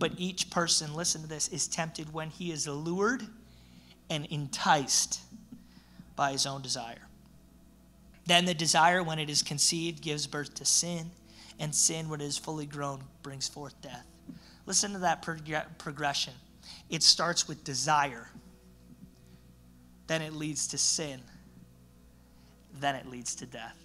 But 0.00 0.12
each 0.16 0.48
person, 0.48 0.94
listen 0.94 1.20
to 1.20 1.28
this, 1.28 1.48
is 1.48 1.68
tempted 1.68 2.12
when 2.12 2.30
he 2.30 2.50
is 2.50 2.66
lured 2.66 3.22
and 4.08 4.26
enticed 4.30 5.20
by 6.16 6.32
his 6.32 6.46
own 6.46 6.62
desire. 6.62 7.06
Then 8.24 8.46
the 8.46 8.54
desire, 8.54 9.02
when 9.02 9.18
it 9.18 9.28
is 9.28 9.42
conceived, 9.42 10.02
gives 10.02 10.26
birth 10.26 10.54
to 10.54 10.64
sin, 10.64 11.10
and 11.58 11.74
sin, 11.74 12.08
when 12.08 12.22
it 12.22 12.24
is 12.24 12.38
fully 12.38 12.64
grown, 12.64 13.02
brings 13.22 13.46
forth 13.46 13.78
death. 13.82 14.06
Listen 14.64 14.92
to 14.94 14.98
that 15.00 15.20
prog- 15.20 15.76
progression. 15.76 16.32
It 16.88 17.02
starts 17.02 17.46
with 17.46 17.62
desire, 17.62 18.30
then 20.06 20.22
it 20.22 20.32
leads 20.32 20.66
to 20.68 20.78
sin, 20.78 21.20
then 22.80 22.94
it 22.94 23.06
leads 23.06 23.34
to 23.36 23.46
death. 23.46 23.76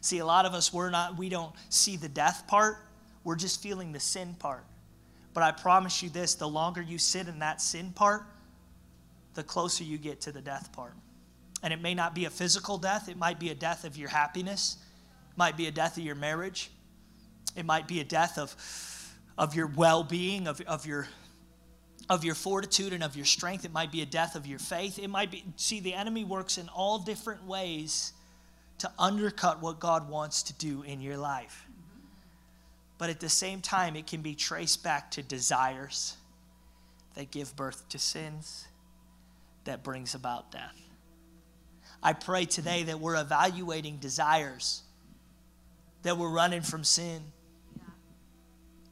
See, 0.00 0.18
a 0.18 0.26
lot 0.26 0.46
of 0.46 0.54
us, 0.54 0.72
we're 0.72 0.90
not, 0.90 1.18
we 1.18 1.28
don't 1.28 1.52
see 1.68 1.98
the 1.98 2.08
death 2.08 2.46
part, 2.46 2.78
we're 3.22 3.36
just 3.36 3.62
feeling 3.62 3.92
the 3.92 4.00
sin 4.00 4.34
part. 4.38 4.64
But 5.34 5.42
I 5.42 5.52
promise 5.52 6.02
you 6.02 6.10
this 6.10 6.34
the 6.34 6.48
longer 6.48 6.82
you 6.82 6.98
sit 6.98 7.28
in 7.28 7.38
that 7.40 7.60
sin 7.60 7.92
part, 7.92 8.22
the 9.34 9.42
closer 9.42 9.84
you 9.84 9.98
get 9.98 10.20
to 10.22 10.32
the 10.32 10.40
death 10.40 10.72
part. 10.72 10.94
And 11.62 11.72
it 11.72 11.80
may 11.80 11.94
not 11.94 12.14
be 12.14 12.24
a 12.24 12.30
physical 12.30 12.78
death, 12.78 13.08
it 13.08 13.16
might 13.16 13.38
be 13.38 13.50
a 13.50 13.54
death 13.54 13.84
of 13.84 13.96
your 13.96 14.08
happiness, 14.08 14.76
it 15.30 15.38
might 15.38 15.56
be 15.56 15.66
a 15.66 15.70
death 15.70 15.96
of 15.96 16.04
your 16.04 16.14
marriage, 16.14 16.70
it 17.56 17.64
might 17.64 17.88
be 17.88 18.00
a 18.00 18.04
death 18.04 18.38
of, 18.38 18.54
of 19.36 19.54
your 19.54 19.66
well 19.66 20.02
being, 20.04 20.46
of, 20.46 20.60
of, 20.62 20.86
your, 20.86 21.08
of 22.08 22.24
your 22.24 22.34
fortitude, 22.34 22.92
and 22.92 23.02
of 23.02 23.16
your 23.16 23.24
strength. 23.24 23.64
It 23.64 23.72
might 23.72 23.92
be 23.92 24.02
a 24.02 24.06
death 24.06 24.34
of 24.36 24.46
your 24.46 24.58
faith. 24.58 24.98
It 24.98 25.08
might 25.08 25.30
be, 25.30 25.44
see, 25.56 25.80
the 25.80 25.94
enemy 25.94 26.24
works 26.24 26.58
in 26.58 26.68
all 26.68 26.98
different 26.98 27.44
ways 27.44 28.12
to 28.78 28.90
undercut 28.98 29.60
what 29.60 29.80
God 29.80 30.08
wants 30.08 30.44
to 30.44 30.52
do 30.54 30.82
in 30.82 31.00
your 31.00 31.16
life. 31.16 31.67
But 32.98 33.10
at 33.10 33.20
the 33.20 33.28
same 33.28 33.60
time, 33.60 33.96
it 33.96 34.06
can 34.06 34.22
be 34.22 34.34
traced 34.34 34.82
back 34.82 35.10
to 35.12 35.22
desires 35.22 36.16
that 37.14 37.30
give 37.30 37.54
birth 37.56 37.88
to 37.90 37.98
sins 37.98 38.66
that 39.64 39.82
brings 39.82 40.14
about 40.14 40.50
death. 40.50 40.80
I 42.02 42.12
pray 42.12 42.44
today 42.44 42.84
that 42.84 43.00
we're 43.00 43.20
evaluating 43.20 43.96
desires, 43.96 44.82
that 46.02 46.16
we're 46.16 46.30
running 46.30 46.62
from 46.62 46.84
sin. 46.84 47.22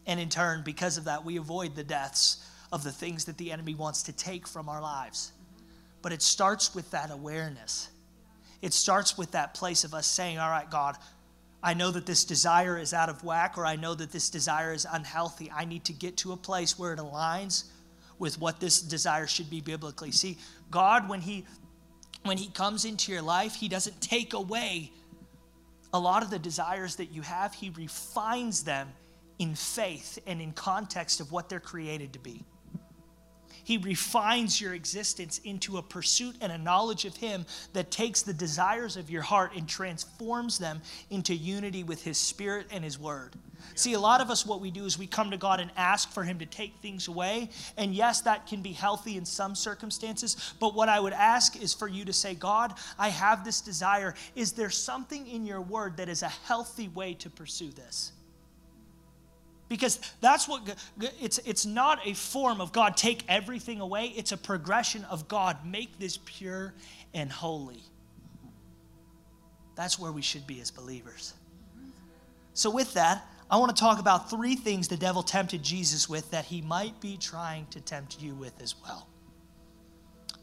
And 0.06 0.20
in 0.20 0.28
turn, 0.28 0.62
because 0.64 0.98
of 0.98 1.04
that, 1.04 1.24
we 1.24 1.36
avoid 1.36 1.74
the 1.74 1.84
deaths 1.84 2.44
of 2.72 2.84
the 2.84 2.92
things 2.92 3.24
that 3.24 3.38
the 3.38 3.52
enemy 3.52 3.74
wants 3.74 4.04
to 4.04 4.12
take 4.12 4.46
from 4.46 4.68
our 4.68 4.80
lives. 4.80 5.32
But 6.02 6.12
it 6.12 6.22
starts 6.22 6.74
with 6.74 6.90
that 6.92 7.10
awareness 7.10 7.88
it 8.62 8.72
starts 8.72 9.18
with 9.18 9.32
that 9.32 9.54
place 9.54 9.84
of 9.84 9.94
us 9.94 10.06
saying, 10.06 10.38
All 10.38 10.50
right, 10.50 10.68
God, 10.70 10.96
I 11.62 11.74
know 11.74 11.90
that 11.90 12.06
this 12.06 12.24
desire 12.24 12.78
is 12.78 12.92
out 12.92 13.08
of 13.08 13.24
whack, 13.24 13.56
or 13.56 13.66
I 13.66 13.76
know 13.76 13.94
that 13.94 14.12
this 14.12 14.30
desire 14.30 14.72
is 14.72 14.86
unhealthy. 14.90 15.50
I 15.50 15.64
need 15.64 15.84
to 15.86 15.92
get 15.92 16.16
to 16.18 16.32
a 16.32 16.36
place 16.36 16.78
where 16.78 16.92
it 16.92 16.98
aligns 16.98 17.64
with 18.18 18.40
what 18.40 18.60
this 18.60 18.80
desire 18.80 19.26
should 19.26 19.50
be 19.50 19.60
biblically. 19.60 20.10
See, 20.12 20.38
God, 20.70 21.08
when 21.08 21.20
He 21.20 21.44
when 22.24 22.38
He 22.38 22.48
comes 22.48 22.84
into 22.84 23.12
your 23.12 23.22
life, 23.22 23.54
He 23.54 23.68
doesn't 23.68 24.00
take 24.00 24.32
away 24.34 24.92
a 25.92 25.98
lot 25.98 26.22
of 26.22 26.30
the 26.30 26.38
desires 26.38 26.96
that 26.96 27.10
you 27.12 27.22
have, 27.22 27.54
He 27.54 27.70
refines 27.70 28.64
them 28.64 28.88
in 29.38 29.54
faith 29.54 30.18
and 30.26 30.40
in 30.40 30.52
context 30.52 31.20
of 31.20 31.32
what 31.32 31.48
they're 31.48 31.60
created 31.60 32.12
to 32.14 32.18
be. 32.18 32.44
He 33.66 33.78
refines 33.78 34.60
your 34.60 34.74
existence 34.74 35.40
into 35.42 35.76
a 35.76 35.82
pursuit 35.82 36.36
and 36.40 36.52
a 36.52 36.56
knowledge 36.56 37.04
of 37.04 37.16
Him 37.16 37.44
that 37.72 37.90
takes 37.90 38.22
the 38.22 38.32
desires 38.32 38.96
of 38.96 39.10
your 39.10 39.22
heart 39.22 39.56
and 39.56 39.68
transforms 39.68 40.56
them 40.58 40.80
into 41.10 41.34
unity 41.34 41.82
with 41.82 42.04
His 42.04 42.16
Spirit 42.16 42.68
and 42.70 42.84
His 42.84 42.96
Word. 42.96 43.34
See, 43.74 43.94
a 43.94 43.98
lot 43.98 44.20
of 44.20 44.30
us, 44.30 44.46
what 44.46 44.60
we 44.60 44.70
do 44.70 44.84
is 44.84 44.96
we 44.96 45.08
come 45.08 45.32
to 45.32 45.36
God 45.36 45.58
and 45.58 45.72
ask 45.76 46.12
for 46.12 46.22
Him 46.22 46.38
to 46.38 46.46
take 46.46 46.76
things 46.76 47.08
away. 47.08 47.50
And 47.76 47.92
yes, 47.92 48.20
that 48.20 48.46
can 48.46 48.62
be 48.62 48.72
healthy 48.72 49.16
in 49.16 49.24
some 49.24 49.56
circumstances. 49.56 50.54
But 50.60 50.76
what 50.76 50.88
I 50.88 51.00
would 51.00 51.12
ask 51.12 51.60
is 51.60 51.74
for 51.74 51.88
you 51.88 52.04
to 52.04 52.12
say, 52.12 52.36
God, 52.36 52.72
I 53.00 53.08
have 53.08 53.44
this 53.44 53.60
desire. 53.60 54.14
Is 54.36 54.52
there 54.52 54.70
something 54.70 55.26
in 55.26 55.44
your 55.44 55.60
word 55.60 55.96
that 55.96 56.08
is 56.08 56.22
a 56.22 56.28
healthy 56.28 56.86
way 56.86 57.14
to 57.14 57.30
pursue 57.30 57.72
this? 57.72 58.12
Because 59.68 59.98
that's 60.20 60.46
what 60.46 60.62
it's 61.20 61.38
it's 61.38 61.66
not 61.66 62.06
a 62.06 62.14
form 62.14 62.60
of 62.60 62.72
God 62.72 62.96
take 62.96 63.24
everything 63.28 63.80
away, 63.80 64.12
it's 64.16 64.32
a 64.32 64.36
progression 64.36 65.04
of 65.04 65.26
God 65.26 65.66
make 65.66 65.98
this 65.98 66.18
pure 66.24 66.72
and 67.12 67.30
holy. 67.30 67.82
That's 69.74 69.98
where 69.98 70.12
we 70.12 70.22
should 70.22 70.46
be 70.46 70.60
as 70.60 70.70
believers. 70.70 71.34
So 72.54 72.70
with 72.70 72.94
that, 72.94 73.26
I 73.50 73.58
want 73.58 73.76
to 73.76 73.80
talk 73.80 74.00
about 74.00 74.30
three 74.30 74.56
things 74.56 74.88
the 74.88 74.96
devil 74.96 75.22
tempted 75.22 75.62
Jesus 75.62 76.08
with 76.08 76.30
that 76.30 76.46
he 76.46 76.62
might 76.62 76.98
be 77.00 77.16
trying 77.16 77.66
to 77.66 77.80
tempt 77.80 78.20
you 78.20 78.34
with 78.34 78.60
as 78.62 78.74
well. 78.82 79.08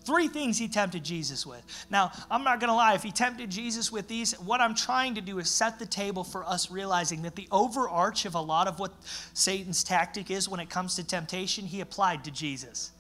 Three 0.04 0.28
things 0.28 0.58
he 0.58 0.68
tempted 0.68 1.04
Jesus 1.04 1.46
with. 1.46 1.64
Now, 1.90 2.12
I'm 2.30 2.44
not 2.44 2.60
going 2.60 2.70
to 2.70 2.76
lie, 2.76 2.94
if 2.94 3.04
he 3.04 3.12
tempted 3.12 3.50
Jesus 3.50 3.92
with 3.92 4.08
these, 4.08 4.34
what 4.40 4.60
I'm 4.60 4.76
trying 4.76 5.16
to 5.16 5.22
do 5.22 5.40
is 5.40 5.50
set 5.50 5.80
the 5.80 5.86
table 5.86 6.24
for 6.24 6.46
us 6.46 6.70
realizing 6.70 7.22
that 7.22 7.36
the 7.36 7.48
overarch 7.52 8.26
of 8.26 8.36
a 8.36 8.42
lot 8.42 8.68
of 8.68 8.80
what 8.80 8.92
Satan's 9.34 9.84
tactic 9.84 10.30
is 10.30 10.50
when 10.50 10.60
it 10.60 10.70
comes 10.70 10.96
to 10.96 11.04
temptation, 11.04 11.66
he 11.66 11.82
applied 11.82 12.24
to 12.26 12.32
Jesus. 12.32 12.92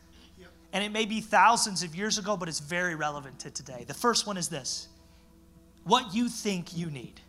And 0.72 0.84
it 0.84 0.92
may 0.92 1.06
be 1.06 1.22
thousands 1.22 1.84
of 1.84 1.96
years 1.96 2.18
ago, 2.18 2.36
but 2.36 2.50
it's 2.50 2.60
very 2.60 2.96
relevant 2.96 3.39
to 3.39 3.52
today. 3.52 3.86
The 3.88 3.94
first 3.94 4.26
one 4.26 4.38
is 4.38 4.50
this 4.50 4.88
what 5.84 6.16
you 6.16 6.30
think 6.30 6.76
you 6.76 6.89
need. 6.89 7.22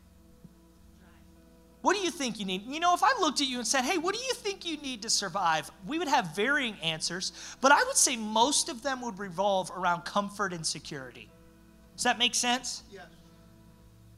Think 2.15 2.39
you 2.39 2.47
need? 2.47 2.67
You 2.67 2.81
know, 2.81 2.95
if 2.95 3.03
I 3.03 3.13
looked 3.21 3.41
at 3.41 3.49
you 3.49 3.59
and 3.59 3.67
said, 3.67 3.83
hey, 3.83 3.99
what 3.99 4.15
do 4.15 4.21
you 4.21 4.33
think 4.35 4.65
you 4.65 4.77
need 4.79 5.03
to 5.03 5.11
survive? 5.11 5.71
We 5.87 5.99
would 5.99 6.09
have 6.09 6.35
varying 6.35 6.77
answers, 6.83 7.33
but 7.61 7.73
I 7.73 7.83
would 7.85 7.97
say 7.97 8.17
most 8.17 8.69
of 8.69 8.83
them 8.83 9.03
would 9.03 9.19
revolve 9.19 9.71
around 9.77 10.05
comfort 10.05 10.53
and 10.53 10.65
security. 10.65 11.29
Does 11.97 12.05
that 12.05 12.19
make 12.19 12.35
sense? 12.35 12.83
Yes. 12.93 13.07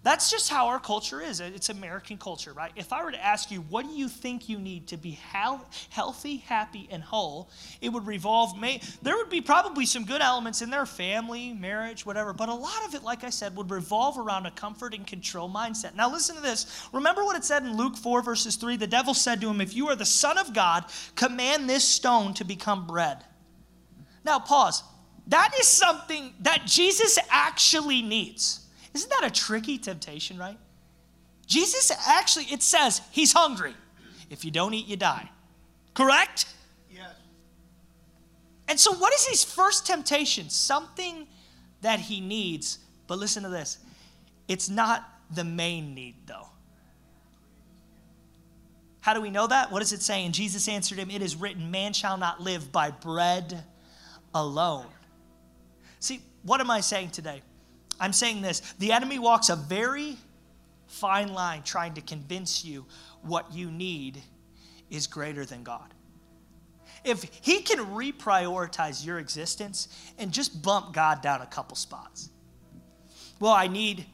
That's 0.06 0.30
just 0.30 0.48
how 0.48 0.68
our 0.68 0.78
culture 0.78 1.20
is. 1.20 1.40
It's 1.40 1.68
American 1.68 2.16
culture, 2.16 2.52
right? 2.52 2.70
If 2.76 2.92
I 2.92 3.02
were 3.02 3.10
to 3.10 3.26
ask 3.26 3.50
you, 3.50 3.62
what 3.62 3.84
do 3.86 3.90
you 3.90 4.08
think 4.08 4.48
you 4.48 4.56
need 4.56 4.86
to 4.86 4.96
be 4.96 5.18
healthy, 5.90 6.36
happy, 6.36 6.86
and 6.92 7.02
whole? 7.02 7.50
It 7.80 7.88
would 7.88 8.06
revolve, 8.06 8.56
may, 8.56 8.80
there 9.02 9.16
would 9.16 9.30
be 9.30 9.40
probably 9.40 9.84
some 9.84 10.04
good 10.04 10.20
elements 10.20 10.62
in 10.62 10.70
there 10.70 10.86
family, 10.86 11.52
marriage, 11.52 12.06
whatever, 12.06 12.32
but 12.32 12.48
a 12.48 12.54
lot 12.54 12.86
of 12.86 12.94
it, 12.94 13.02
like 13.02 13.24
I 13.24 13.30
said, 13.30 13.56
would 13.56 13.68
revolve 13.68 14.16
around 14.16 14.46
a 14.46 14.52
comfort 14.52 14.94
and 14.94 15.04
control 15.04 15.50
mindset. 15.50 15.96
Now, 15.96 16.08
listen 16.08 16.36
to 16.36 16.40
this. 16.40 16.88
Remember 16.92 17.24
what 17.24 17.36
it 17.36 17.44
said 17.44 17.64
in 17.64 17.76
Luke 17.76 17.96
4, 17.96 18.22
verses 18.22 18.54
3? 18.54 18.76
The 18.76 18.86
devil 18.86 19.12
said 19.12 19.40
to 19.40 19.50
him, 19.50 19.60
If 19.60 19.74
you 19.74 19.88
are 19.88 19.96
the 19.96 20.06
Son 20.06 20.38
of 20.38 20.54
God, 20.54 20.84
command 21.16 21.68
this 21.68 21.82
stone 21.82 22.32
to 22.34 22.44
become 22.44 22.86
bread. 22.86 23.24
Now, 24.24 24.38
pause. 24.38 24.84
That 25.26 25.52
is 25.58 25.66
something 25.66 26.32
that 26.42 26.64
Jesus 26.64 27.18
actually 27.28 28.02
needs. 28.02 28.65
Isn't 28.96 29.10
that 29.10 29.24
a 29.24 29.30
tricky 29.30 29.76
temptation, 29.76 30.38
right? 30.38 30.56
Jesus 31.46 31.92
actually, 32.08 32.46
it 32.46 32.62
says 32.62 33.02
he's 33.10 33.30
hungry. 33.30 33.74
If 34.30 34.42
you 34.42 34.50
don't 34.50 34.72
eat, 34.72 34.86
you 34.86 34.96
die. 34.96 35.28
Correct? 35.92 36.46
Yes. 36.90 37.12
And 38.68 38.80
so, 38.80 38.94
what 38.94 39.12
is 39.12 39.26
his 39.26 39.44
first 39.44 39.86
temptation? 39.86 40.48
Something 40.48 41.26
that 41.82 42.00
he 42.00 42.22
needs. 42.22 42.78
But 43.06 43.18
listen 43.18 43.42
to 43.42 43.50
this 43.50 43.80
it's 44.48 44.70
not 44.70 45.06
the 45.30 45.44
main 45.44 45.94
need, 45.94 46.14
though. 46.24 46.48
How 49.02 49.12
do 49.12 49.20
we 49.20 49.28
know 49.28 49.46
that? 49.46 49.70
What 49.70 49.80
does 49.80 49.92
it 49.92 50.00
say? 50.00 50.24
And 50.24 50.32
Jesus 50.32 50.68
answered 50.68 50.96
him, 50.96 51.10
It 51.10 51.20
is 51.20 51.36
written, 51.36 51.70
Man 51.70 51.92
shall 51.92 52.16
not 52.16 52.40
live 52.40 52.72
by 52.72 52.92
bread 52.92 53.62
alone. 54.34 54.86
See, 56.00 56.22
what 56.44 56.62
am 56.62 56.70
I 56.70 56.80
saying 56.80 57.10
today? 57.10 57.42
I'm 58.00 58.12
saying 58.12 58.42
this 58.42 58.60
the 58.78 58.92
enemy 58.92 59.18
walks 59.18 59.48
a 59.48 59.56
very 59.56 60.16
fine 60.86 61.32
line 61.32 61.62
trying 61.62 61.94
to 61.94 62.00
convince 62.00 62.64
you 62.64 62.86
what 63.22 63.52
you 63.52 63.70
need 63.70 64.22
is 64.90 65.06
greater 65.06 65.44
than 65.44 65.62
God. 65.62 65.92
If 67.04 67.24
he 67.40 67.60
can 67.60 67.78
reprioritize 67.78 69.04
your 69.04 69.18
existence 69.18 69.88
and 70.18 70.32
just 70.32 70.62
bump 70.62 70.92
God 70.92 71.22
down 71.22 71.40
a 71.40 71.46
couple 71.46 71.76
spots. 71.76 72.30
Well, 73.38 73.52
I 73.52 73.68
need 73.68 74.06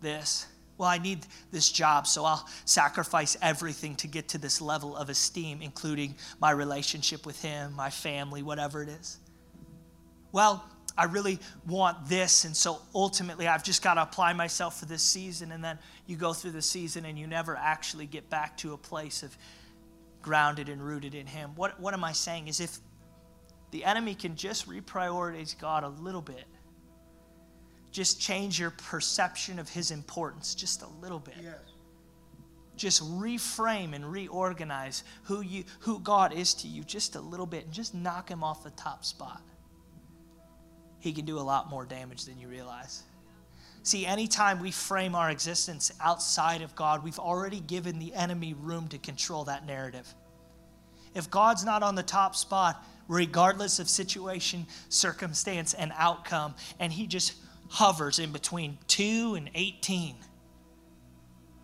this. 0.00 0.46
Well, 0.78 0.88
I 0.88 0.98
need 0.98 1.26
this 1.50 1.72
job, 1.72 2.06
so 2.06 2.24
I'll 2.24 2.46
sacrifice 2.66 3.36
everything 3.40 3.96
to 3.96 4.06
get 4.06 4.28
to 4.28 4.38
this 4.38 4.60
level 4.60 4.94
of 4.94 5.08
esteem, 5.08 5.62
including 5.62 6.14
my 6.38 6.50
relationship 6.50 7.24
with 7.24 7.40
him, 7.40 7.72
my 7.72 7.88
family, 7.88 8.42
whatever 8.42 8.82
it 8.82 8.90
is. 8.90 9.18
Well, 10.32 10.62
I 10.98 11.04
really 11.04 11.38
want 11.66 12.08
this, 12.08 12.44
and 12.44 12.56
so 12.56 12.80
ultimately 12.94 13.46
I've 13.46 13.62
just 13.62 13.82
got 13.82 13.94
to 13.94 14.02
apply 14.02 14.32
myself 14.32 14.80
for 14.80 14.86
this 14.86 15.02
season, 15.02 15.52
and 15.52 15.62
then 15.62 15.78
you 16.06 16.16
go 16.16 16.32
through 16.32 16.52
the 16.52 16.62
season 16.62 17.04
and 17.04 17.18
you 17.18 17.26
never 17.26 17.54
actually 17.56 18.06
get 18.06 18.30
back 18.30 18.56
to 18.58 18.72
a 18.72 18.78
place 18.78 19.22
of 19.22 19.36
grounded 20.22 20.68
and 20.68 20.82
rooted 20.82 21.14
in 21.14 21.26
Him. 21.26 21.50
What, 21.54 21.78
what 21.78 21.92
am 21.94 22.02
I 22.02 22.12
saying 22.12 22.48
is 22.48 22.60
if 22.60 22.78
the 23.70 23.84
enemy 23.84 24.14
can 24.14 24.36
just 24.36 24.68
reprioritize 24.68 25.58
God 25.58 25.84
a 25.84 25.88
little 25.88 26.22
bit, 26.22 26.44
just 27.96 28.20
change 28.20 28.60
your 28.60 28.70
perception 28.70 29.58
of 29.58 29.68
his 29.68 29.90
importance 29.90 30.54
just 30.54 30.82
a 30.82 30.88
little 31.00 31.18
bit. 31.18 31.34
Yes. 31.42 31.58
Just 32.76 33.02
reframe 33.02 33.94
and 33.94 34.04
reorganize 34.04 35.02
who 35.22 35.40
you 35.40 35.64
who 35.80 35.98
God 36.00 36.34
is 36.34 36.52
to 36.54 36.68
you 36.68 36.84
just 36.84 37.16
a 37.16 37.20
little 37.20 37.46
bit 37.46 37.64
and 37.64 37.72
just 37.72 37.94
knock 37.94 38.30
him 38.30 38.44
off 38.44 38.62
the 38.62 38.70
top 38.70 39.02
spot. 39.04 39.40
He 41.00 41.12
can 41.12 41.24
do 41.24 41.38
a 41.38 41.40
lot 41.40 41.70
more 41.70 41.84
damage 41.84 42.24
than 42.24 42.38
you 42.38 42.48
realize. 42.48 43.02
See, 43.82 44.04
anytime 44.04 44.60
we 44.60 44.72
frame 44.72 45.14
our 45.14 45.30
existence 45.30 45.92
outside 46.00 46.62
of 46.62 46.74
God, 46.74 47.04
we've 47.04 47.18
already 47.20 47.60
given 47.60 47.98
the 47.98 48.12
enemy 48.14 48.54
room 48.54 48.88
to 48.88 48.98
control 48.98 49.44
that 49.44 49.64
narrative. 49.64 50.12
If 51.14 51.30
God's 51.30 51.64
not 51.64 51.82
on 51.82 51.94
the 51.94 52.02
top 52.02 52.34
spot, 52.34 52.84
regardless 53.08 53.78
of 53.78 53.88
situation, 53.88 54.66
circumstance, 54.88 55.72
and 55.74 55.92
outcome, 55.96 56.54
and 56.80 56.92
he 56.92 57.06
just 57.06 57.34
hovers 57.68 58.18
in 58.18 58.32
between 58.32 58.78
2 58.88 59.34
and 59.36 59.50
18. 59.54 60.16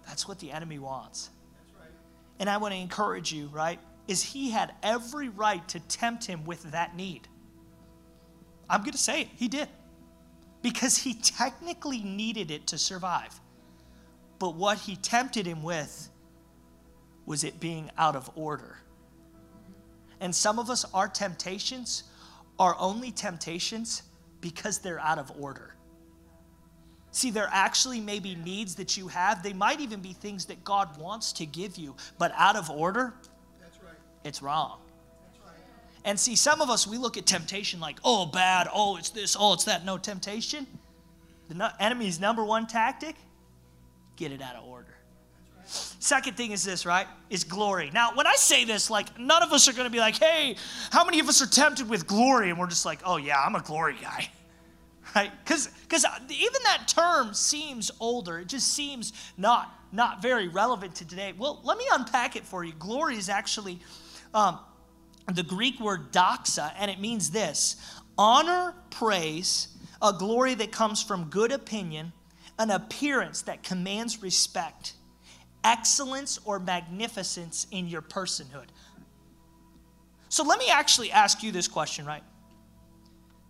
That's 0.06 0.28
what 0.28 0.38
the 0.38 0.52
enemy 0.52 0.78
wants. 0.78 1.30
And 2.38 2.48
I 2.48 2.56
want 2.56 2.74
to 2.74 2.80
encourage 2.80 3.32
you, 3.32 3.48
right? 3.48 3.78
Is 4.08 4.22
he 4.22 4.50
had 4.50 4.72
every 4.82 5.28
right 5.28 5.66
to 5.68 5.80
tempt 5.80 6.24
him 6.24 6.44
with 6.44 6.62
that 6.72 6.96
need. 6.96 7.28
I'm 8.72 8.80
going 8.80 8.92
to 8.92 8.98
say 8.98 9.20
it, 9.20 9.28
he 9.36 9.48
did. 9.48 9.68
Because 10.62 10.96
he 10.96 11.12
technically 11.12 12.02
needed 12.02 12.50
it 12.50 12.68
to 12.68 12.78
survive. 12.78 13.38
But 14.38 14.54
what 14.54 14.78
he 14.78 14.96
tempted 14.96 15.46
him 15.46 15.62
with 15.62 16.08
was 17.26 17.44
it 17.44 17.60
being 17.60 17.90
out 17.98 18.16
of 18.16 18.30
order. 18.34 18.78
And 20.20 20.34
some 20.34 20.58
of 20.58 20.70
us, 20.70 20.86
our 20.94 21.06
temptations 21.06 22.04
are 22.58 22.74
only 22.78 23.10
temptations 23.10 24.04
because 24.40 24.78
they're 24.78 25.00
out 25.00 25.18
of 25.18 25.30
order. 25.38 25.74
See, 27.10 27.30
there 27.30 27.50
actually 27.52 28.00
may 28.00 28.20
be 28.20 28.34
needs 28.36 28.76
that 28.76 28.96
you 28.96 29.08
have. 29.08 29.42
They 29.42 29.52
might 29.52 29.80
even 29.80 30.00
be 30.00 30.14
things 30.14 30.46
that 30.46 30.64
God 30.64 30.96
wants 30.98 31.34
to 31.34 31.46
give 31.46 31.76
you, 31.76 31.94
but 32.18 32.32
out 32.36 32.56
of 32.56 32.70
order, 32.70 33.12
That's 33.60 33.76
right. 33.82 33.92
it's 34.24 34.40
wrong. 34.40 34.78
And 36.04 36.18
see, 36.18 36.34
some 36.34 36.60
of 36.60 36.68
us, 36.68 36.86
we 36.86 36.98
look 36.98 37.16
at 37.16 37.26
temptation 37.26 37.78
like, 37.78 37.98
oh, 38.04 38.26
bad, 38.26 38.68
oh, 38.72 38.96
it's 38.96 39.10
this, 39.10 39.36
oh, 39.38 39.52
it's 39.54 39.64
that. 39.64 39.84
No, 39.84 39.98
temptation, 39.98 40.66
the 41.48 41.72
enemy's 41.80 42.18
number 42.18 42.44
one 42.44 42.66
tactic, 42.66 43.14
get 44.16 44.32
it 44.32 44.42
out 44.42 44.56
of 44.56 44.64
order. 44.64 44.88
Second 45.64 46.36
thing 46.36 46.50
is 46.50 46.64
this, 46.64 46.84
right? 46.84 47.06
Is 47.30 47.44
glory. 47.44 47.90
Now, 47.94 48.14
when 48.14 48.26
I 48.26 48.34
say 48.34 48.64
this, 48.64 48.90
like, 48.90 49.16
none 49.18 49.42
of 49.44 49.52
us 49.52 49.68
are 49.68 49.72
going 49.72 49.84
to 49.84 49.90
be 49.92 50.00
like, 50.00 50.18
hey, 50.18 50.56
how 50.90 51.04
many 51.04 51.20
of 51.20 51.28
us 51.28 51.40
are 51.40 51.46
tempted 51.46 51.88
with 51.88 52.06
glory? 52.06 52.50
And 52.50 52.58
we're 52.58 52.66
just 52.66 52.84
like, 52.84 53.00
oh, 53.04 53.16
yeah, 53.16 53.40
I'm 53.40 53.54
a 53.54 53.62
glory 53.62 53.96
guy 54.02 54.28
right? 55.14 55.30
Because 55.44 55.68
because 55.82 56.04
even 56.28 56.62
that 56.64 56.88
term 56.88 57.34
seems 57.34 57.90
older. 58.00 58.38
It 58.38 58.48
just 58.48 58.72
seems 58.72 59.12
not 59.36 59.78
not 59.92 60.22
very 60.22 60.48
relevant 60.48 60.94
to 60.96 61.06
today. 61.06 61.32
Well, 61.36 61.60
let 61.64 61.78
me 61.78 61.84
unpack 61.92 62.36
it 62.36 62.44
for 62.44 62.64
you. 62.64 62.72
Glory 62.78 63.16
is 63.16 63.28
actually 63.28 63.80
um, 64.34 64.58
the 65.32 65.42
Greek 65.42 65.80
word 65.80 66.12
doxa, 66.12 66.72
and 66.78 66.90
it 66.90 67.00
means 67.00 67.30
this: 67.30 67.76
honor, 68.18 68.74
praise, 68.90 69.68
a 70.00 70.12
glory 70.12 70.54
that 70.54 70.72
comes 70.72 71.02
from 71.02 71.30
good 71.30 71.52
opinion, 71.52 72.12
an 72.58 72.70
appearance 72.70 73.42
that 73.42 73.62
commands 73.62 74.22
respect, 74.22 74.94
excellence 75.64 76.38
or 76.44 76.58
magnificence 76.58 77.66
in 77.70 77.86
your 77.86 78.02
personhood. 78.02 78.66
So 80.28 80.44
let 80.44 80.58
me 80.58 80.68
actually 80.70 81.12
ask 81.12 81.42
you 81.42 81.52
this 81.52 81.68
question, 81.68 82.06
right? 82.06 82.24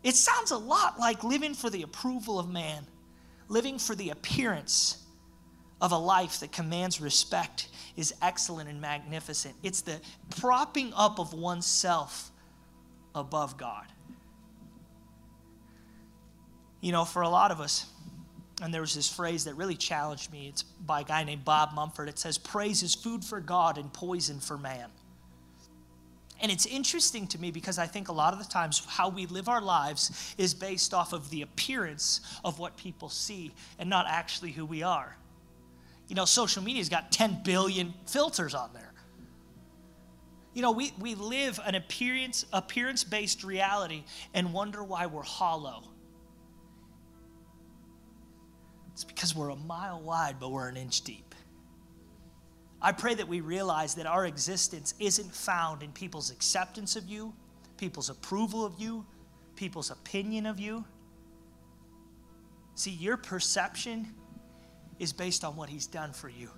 It 0.03 0.17
sounds 0.17 0.51
a 0.51 0.59
lot 0.59 0.99
like 0.99 1.23
living 1.23 1.55
for 1.55 1.71
the 1.71 1.83
approval 1.83 2.39
of 2.39 2.51
man, 2.51 2.87
living 3.49 3.79
for 3.79 3.95
the 3.95 4.11
appearance 4.11 5.02
of 5.83 5.91
a 5.91 5.99
life 5.99 6.39
that 6.41 6.53
commands 6.53 7.01
respect 7.01 7.69
is 7.97 8.15
excellent 8.23 8.71
and 8.71 8.81
magnificent. 8.81 9.55
It's 9.65 9.81
the 9.81 10.01
propping 10.39 10.93
up 10.95 11.19
of 11.19 11.35
oneself 11.35 12.31
above 13.17 13.59
God. 13.59 13.87
You 16.81 16.93
know, 16.93 17.05
for 17.05 17.23
a 17.23 17.29
lot 17.29 17.51
of 17.51 17.61
us, 17.61 17.87
and 18.63 18.73
there 18.73 18.81
was 18.81 18.95
this 18.95 19.13
phrase 19.13 19.45
that 19.45 19.55
really 19.55 19.75
challenged 19.75 20.31
me. 20.31 20.47
It's 20.49 20.63
by 20.63 21.01
a 21.01 21.05
guy 21.05 21.25
named 21.25 21.45
Bob 21.45 21.75
Mumford. 21.75 22.09
It 22.09 22.19
says, 22.19 22.39
Praise 22.39 22.85
is 22.85 22.95
food 22.95 23.25
for 23.25 23.41
God 23.41 23.77
and 23.77 23.93
poison 23.93 24.39
for 24.39 24.57
man. 24.57 24.89
And 26.41 26.51
it's 26.51 26.67
interesting 26.67 27.27
to 27.29 27.41
me 27.41 27.51
because 27.51 27.79
I 27.79 27.87
think 27.87 28.09
a 28.09 28.13
lot 28.13 28.33
of 28.33 28.39
the 28.39 28.45
times 28.45 28.85
how 28.87 29.09
we 29.09 29.27
live 29.27 29.49
our 29.49 29.61
lives 29.61 30.35
is 30.39 30.55
based 30.55 30.95
off 30.95 31.13
of 31.13 31.29
the 31.31 31.43
appearance 31.43 32.21
of 32.45 32.61
what 32.61 32.77
people 32.77 33.09
see 33.09 33.53
and 33.81 33.91
not 33.91 34.07
actually 34.09 34.53
who 34.53 34.65
we 34.65 34.85
are. 34.85 35.17
You 36.13 36.17
know, 36.17 36.27
social 36.27 36.63
media's 36.63 36.91
got 36.91 37.11
10 37.11 37.41
billion 37.43 37.95
filters 38.07 38.53
on 38.53 38.69
there. 38.75 38.93
You 40.53 40.61
know, 40.61 40.73
we, 40.73 40.93
we 40.99 41.15
live 41.15 41.59
an 41.65 41.75
appearance 41.75 42.45
appearance 42.53 43.03
based 43.03 43.43
reality 43.43 44.05
and 44.35 44.53
wonder 44.53 44.85
why 44.85 45.07
we're 45.07 45.23
hollow. 45.23 45.85
It's 48.93 49.05
because 49.05 49.35
we're 49.35 49.49
a 49.49 49.57
mile 49.57 50.03
wide, 50.03 50.37
but 50.39 50.51
we're 50.51 50.69
an 50.69 50.77
inch 50.77 51.01
deep. 51.01 51.35
I 52.83 52.93
pray 52.93 53.15
that 53.15 53.27
we 53.27 53.41
realize 53.41 53.95
that 53.95 54.05
our 54.05 54.27
existence 54.27 54.93
isn't 54.99 55.35
found 55.35 55.83
in 55.83 55.93
people's 55.93 56.31
acceptance 56.31 56.95
of 56.95 57.09
you, 57.09 57.33
people's 57.79 58.11
approval 58.11 58.67
of 58.67 58.79
you, 58.79 59.07
people's 59.57 59.91
opinion 59.91 60.45
of 60.45 60.61
you. 60.61 60.85
See, 62.75 62.91
your 62.91 63.17
perception 63.17 64.13
is 65.03 65.13
based 65.13 65.45
on 65.45 65.57
what 65.57 65.69
He's 65.69 65.87
done 65.87 66.13
for 66.13 66.29
you, 66.29 66.49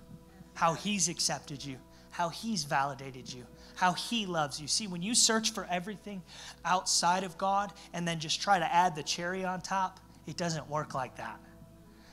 how 0.53 0.75
He's 0.75 1.09
accepted 1.09 1.65
you, 1.65 1.77
how 2.11 2.29
He's 2.29 2.63
validated 2.63 3.33
you, 3.33 3.43
how 3.75 3.93
He 3.93 4.25
loves 4.25 4.61
you. 4.61 4.67
See, 4.67 4.87
when 4.87 5.01
you 5.01 5.15
search 5.15 5.51
for 5.51 5.67
everything 5.69 6.21
outside 6.63 7.23
of 7.23 7.37
God 7.37 7.73
and 7.93 8.07
then 8.07 8.19
just 8.19 8.39
try 8.39 8.59
to 8.59 8.73
add 8.73 8.95
the 8.95 9.03
cherry 9.03 9.43
on 9.43 9.61
top, 9.61 9.99
it 10.27 10.37
doesn't 10.37 10.69
work 10.69 10.93
like 10.93 11.17
that. 11.17 11.39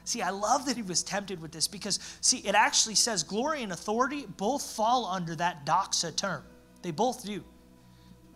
See, 0.05 0.23
I 0.23 0.31
love 0.31 0.67
that 0.67 0.75
he 0.75 0.83
was 0.83 1.03
tempted 1.05 1.41
with 1.41 1.53
this 1.53 1.69
because, 1.69 2.01
see, 2.21 2.39
it 2.39 2.57
actually 2.57 2.97
says 2.97 3.23
glory 3.23 3.63
and 3.63 3.73
authority 3.73 4.27
both 4.37 4.63
fall 4.63 5.07
under 5.07 5.37
that 5.37 5.65
doxa 5.65 6.17
term. 6.17 6.43
They 6.83 6.91
both 6.91 7.25
do. 7.25 7.45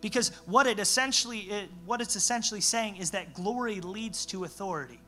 Because 0.01 0.29
what 0.45 0.69
it 0.69 0.79
essentially 0.79 1.41
it, 1.41 1.71
what 1.85 2.01
it's 2.01 2.15
essentially 2.15 2.61
saying 2.61 2.97
is 2.97 3.11
that 3.11 3.35
glory 3.35 3.81
leads 3.81 4.27
to 4.27 4.45
authority. 4.45 5.01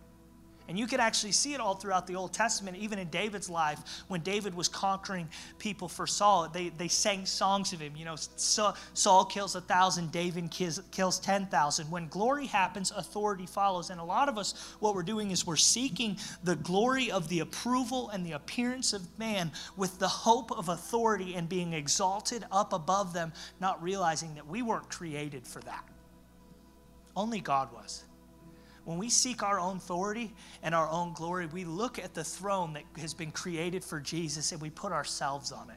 And 0.69 0.79
you 0.79 0.87
can 0.87 1.01
actually 1.01 1.33
see 1.33 1.55
it 1.55 1.61
all 1.61 1.75
throughout 1.75 2.07
the 2.07 2.15
Old 2.15 2.35
Testament, 2.35 2.77
even 2.77 2.99
in 2.99 3.09
David's 3.09 3.49
life, 3.49 3.81
when 4.09 4.21
David 4.21 4.55
was 4.55 4.69
conquering 4.69 5.27
people 5.59 5.89
for 5.89 6.07
Saul. 6.07 6.47
They, 6.51 6.69
they 6.69 6.89
sang 6.89 7.25
songs 7.25 7.73
of 7.73 7.81
him. 7.81 7.95
You 7.97 8.05
know, 8.05 8.17
Saul 8.17 9.25
kills 9.25 9.55
a 9.55 9.63
thousand, 9.63 10.13
David 10.13 10.51
kills, 10.51 10.83
kills 10.91 11.19
10,000. 11.21 11.91
When 11.91 12.09
glory 12.09 12.45
happens, 12.45 12.91
authority 12.91 13.47
follows. 13.47 13.89
And 13.89 13.99
a 13.99 14.05
lot 14.05 14.29
of 14.29 14.37
us, 14.37 14.75
what 14.81 14.95
we're 14.95 15.03
doing 15.03 15.31
is 15.31 15.47
we're 15.47 15.57
seeking 15.57 16.19
the 16.45 16.57
glory 16.57 17.11
of 17.11 17.31
the 17.31 17.41
approval 17.41 18.11
and 18.11 18.27
the 18.27 18.33
appearance 18.33 18.93
of 18.93 19.19
man 19.19 19.51
with 19.79 19.99
the 19.99 20.09
hope 20.09 20.51
of 20.53 20.69
authority 20.69 21.35
and 21.35 21.49
being 21.49 21.73
exalted 21.73 22.45
up 22.53 22.75
above 22.75 23.15
them, 23.15 23.33
not 23.59 23.83
realizing 23.83 24.35
that 24.35 24.47
we 24.47 24.61
weren't 24.61 24.91
created 24.91 25.47
for 25.47 25.61
that. 25.61 25.89
Only 27.17 27.41
God 27.41 27.73
was 27.73 28.05
when 28.89 28.97
we 28.97 29.11
seek 29.11 29.43
our 29.43 29.61
own 29.61 29.77
authority 29.77 30.33
and 30.63 30.75
our 30.75 30.89
own 30.89 31.13
glory, 31.13 31.45
we 31.45 31.67
look 31.67 31.99
at 31.99 32.15
the 32.15 32.25
throne 32.25 32.73
that 32.73 32.85
has 32.99 33.13
been 33.13 33.31
created 33.31 33.85
for 33.85 34.01
Jesus 34.01 34.51
and 34.53 34.63
we 34.63 34.71
put 34.71 34.93
ourselves 34.93 35.53
on 35.53 35.69
it. 35.69 35.77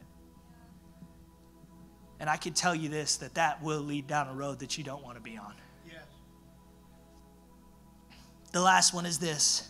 And 2.20 2.30
I 2.30 2.38
can 2.38 2.54
tell 2.54 2.74
you 2.74 2.88
this 2.88 3.18
that 3.18 3.34
that 3.34 3.62
will 3.62 3.80
lead 3.80 4.06
down 4.06 4.28
a 4.28 4.32
road 4.32 4.60
that 4.60 4.78
you 4.78 4.84
don't 4.84 5.04
want 5.04 5.18
to 5.18 5.22
be 5.22 5.36
on. 5.36 5.52
Yes. 5.86 6.04
The 8.52 8.62
last 8.62 8.94
one 8.94 9.04
is 9.04 9.18
this 9.18 9.68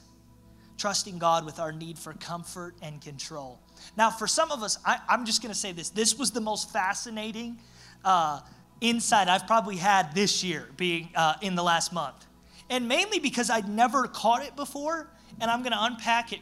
trusting 0.78 1.18
God 1.18 1.44
with 1.44 1.58
our 1.58 1.72
need 1.72 1.98
for 1.98 2.12
comfort 2.12 2.76
and 2.80 3.00
control. 3.00 3.58
Now, 3.96 4.10
for 4.10 4.28
some 4.28 4.52
of 4.52 4.62
us, 4.62 4.78
I, 4.86 5.00
am 5.08 5.26
just 5.26 5.42
going 5.42 5.52
to 5.52 5.58
say 5.58 5.72
this 5.72 5.90
this 5.90 6.16
was 6.16 6.30
the 6.30 6.40
most 6.40 6.72
fascinating. 6.72 7.58
Uh, 8.04 8.40
insight 8.80 9.26
I've 9.26 9.48
probably 9.48 9.78
had 9.78 10.14
this 10.14 10.44
year, 10.44 10.68
being 10.76 11.08
uh, 11.16 11.34
in 11.40 11.56
the 11.56 11.64
last 11.64 11.92
month. 11.92 12.24
And 12.70 12.88
mainly 12.88 13.18
because 13.18 13.50
I'd 13.50 13.68
never 13.68 14.06
caught 14.06 14.42
it 14.42 14.56
before, 14.56 15.10
and 15.40 15.50
I'm 15.50 15.60
going 15.60 15.72
to 15.72 15.84
unpack 15.84 16.32
it 16.32 16.40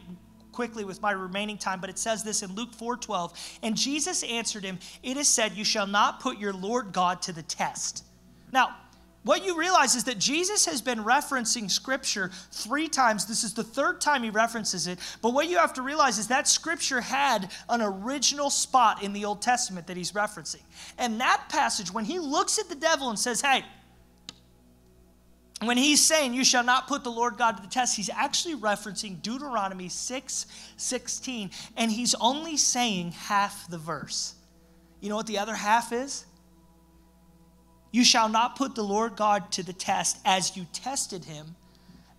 quickly 0.52 0.84
with 0.84 1.00
my 1.00 1.12
remaining 1.12 1.58
time, 1.58 1.80
but 1.80 1.90
it 1.90 1.98
says 1.98 2.22
this 2.22 2.42
in 2.42 2.54
Luke 2.54 2.72
4:12. 2.76 3.32
And 3.62 3.76
Jesus 3.76 4.22
answered 4.22 4.64
him, 4.64 4.78
"It 5.02 5.16
is 5.16 5.28
said, 5.28 5.56
you 5.56 5.64
shall 5.64 5.86
not 5.86 6.20
put 6.20 6.38
your 6.38 6.52
Lord 6.52 6.92
God 6.92 7.22
to 7.22 7.32
the 7.32 7.42
test." 7.42 8.04
Now, 8.52 8.76
what 9.22 9.44
you 9.44 9.58
realize 9.58 9.96
is 9.96 10.04
that 10.04 10.18
Jesus 10.18 10.64
has 10.64 10.80
been 10.80 11.04
referencing 11.04 11.70
scripture 11.70 12.30
three 12.52 12.88
times. 12.88 13.26
This 13.26 13.44
is 13.44 13.52
the 13.52 13.62
third 13.62 14.00
time 14.00 14.22
he 14.22 14.30
references 14.30 14.86
it. 14.86 14.98
But 15.20 15.34
what 15.34 15.46
you 15.46 15.58
have 15.58 15.74
to 15.74 15.82
realize 15.82 16.18
is 16.18 16.28
that 16.28 16.48
scripture 16.48 17.02
had 17.02 17.50
an 17.68 17.82
original 17.82 18.48
spot 18.48 19.02
in 19.02 19.12
the 19.12 19.26
Old 19.26 19.42
Testament 19.42 19.86
that 19.88 19.96
he's 19.98 20.12
referencing. 20.12 20.62
And 20.96 21.20
that 21.20 21.48
passage, 21.50 21.92
when 21.92 22.06
he 22.06 22.18
looks 22.18 22.58
at 22.58 22.70
the 22.70 22.74
devil 22.74 23.10
and 23.10 23.18
says, 23.18 23.42
Hey, 23.42 23.62
when 25.68 25.76
he's 25.76 26.04
saying 26.04 26.32
you 26.32 26.44
shall 26.44 26.64
not 26.64 26.88
put 26.88 27.04
the 27.04 27.10
Lord 27.10 27.36
God 27.36 27.56
to 27.56 27.62
the 27.62 27.68
test, 27.68 27.96
he's 27.96 28.10
actually 28.10 28.54
referencing 28.54 29.20
Deuteronomy 29.20 29.88
6 29.88 30.46
16, 30.76 31.50
and 31.76 31.92
he's 31.92 32.14
only 32.14 32.56
saying 32.56 33.12
half 33.12 33.68
the 33.68 33.78
verse. 33.78 34.34
You 35.00 35.10
know 35.10 35.16
what 35.16 35.26
the 35.26 35.38
other 35.38 35.54
half 35.54 35.92
is? 35.92 36.24
You 37.92 38.04
shall 38.04 38.28
not 38.28 38.56
put 38.56 38.74
the 38.74 38.84
Lord 38.84 39.16
God 39.16 39.50
to 39.52 39.62
the 39.62 39.72
test 39.72 40.18
as 40.24 40.56
you 40.56 40.66
tested 40.72 41.24
him 41.24 41.56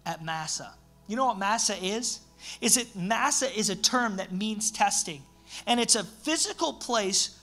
at 0.06 0.24
Massah 0.24 0.74
You 1.08 1.16
know 1.16 1.28
what 1.28 1.38
Massah 1.38 1.78
is? 1.82 2.20
Is 2.60 2.78
it 2.78 2.96
Massah 2.96 3.58
is 3.58 3.70
a 3.70 3.76
term 3.76 4.18
that 4.18 4.32
means 4.32 4.72
testing. 4.72 5.22
And 5.68 5.80
it's 5.80 5.96
a 5.96 6.04
physical 6.04 6.74
place 6.74 7.38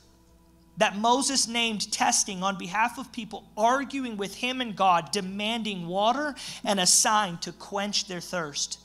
that 0.79 0.97
Moses 0.97 1.47
named 1.47 1.93
testing 1.93 2.43
on 2.43 2.57
behalf 2.57 2.99
of 2.99 3.13
people 3.13 3.45
arguing 3.57 4.17
with 4.17 4.37
him 4.37 4.61
and 4.61 4.75
God, 4.75 5.11
demanding 5.13 5.87
water 5.87 6.35
and 6.65 6.81
a 6.81 6.87
sign 6.87 7.39
to 7.39 7.53
quench 7.53 8.07
their 8.07 8.21
thirst. 8.21 8.79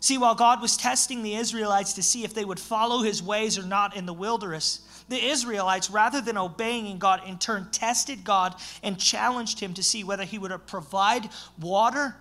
See, 0.00 0.18
while 0.18 0.34
God 0.34 0.60
was 0.60 0.76
testing 0.76 1.22
the 1.22 1.36
Israelites 1.36 1.92
to 1.92 2.02
see 2.02 2.24
if 2.24 2.34
they 2.34 2.44
would 2.44 2.58
follow 2.58 3.02
his 3.02 3.22
ways 3.22 3.56
or 3.56 3.62
not 3.62 3.96
in 3.96 4.04
the 4.04 4.12
wilderness, 4.12 4.80
the 5.08 5.22
Israelites, 5.22 5.90
rather 5.90 6.20
than 6.20 6.36
obeying 6.36 6.98
God, 6.98 7.22
in 7.26 7.38
turn 7.38 7.68
tested 7.70 8.24
God 8.24 8.56
and 8.82 8.98
challenged 8.98 9.60
him 9.60 9.74
to 9.74 9.82
see 9.82 10.02
whether 10.02 10.24
he 10.24 10.38
would 10.38 10.66
provide 10.66 11.28
water 11.60 12.16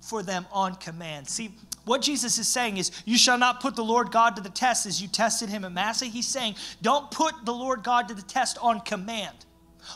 for 0.00 0.22
them 0.22 0.46
on 0.52 0.76
command. 0.76 1.26
See, 1.26 1.52
what 1.84 2.02
Jesus 2.02 2.38
is 2.38 2.48
saying 2.48 2.76
is, 2.76 2.90
You 3.04 3.16
shall 3.16 3.38
not 3.38 3.60
put 3.60 3.76
the 3.76 3.84
Lord 3.84 4.10
God 4.10 4.36
to 4.36 4.42
the 4.42 4.50
test 4.50 4.86
as 4.86 5.00
you 5.00 5.08
tested 5.08 5.48
him 5.48 5.64
at 5.64 5.72
Massah. 5.72 6.06
He's 6.06 6.26
saying, 6.26 6.56
Don't 6.82 7.10
put 7.10 7.34
the 7.44 7.54
Lord 7.54 7.82
God 7.82 8.08
to 8.08 8.14
the 8.14 8.22
test 8.22 8.58
on 8.60 8.80
command, 8.80 9.46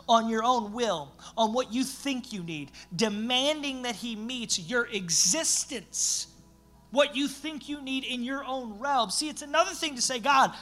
on 0.09 0.29
your 0.29 0.43
own 0.45 0.73
will, 0.73 1.13
on 1.37 1.53
what 1.53 1.73
you 1.73 1.85
think 1.85 2.33
you 2.33 2.43
need, 2.43 2.71
demanding 2.95 3.83
that 3.83 3.97
he 3.97 4.17
meets 4.17 4.59
your 4.59 4.87
existence, 4.87 6.29
what 6.91 7.15
you 7.15 7.29
think 7.29 7.69
you 7.69 7.83
need 7.83 8.05
in 8.05 8.23
your 8.23 8.45
own 8.45 8.79
realm. 8.79 9.11
See, 9.11 9.29
it's 9.29 9.43
another 9.43 9.73
thing 9.73 9.97
to 9.97 10.03
say, 10.03 10.19
God, 10.19 10.53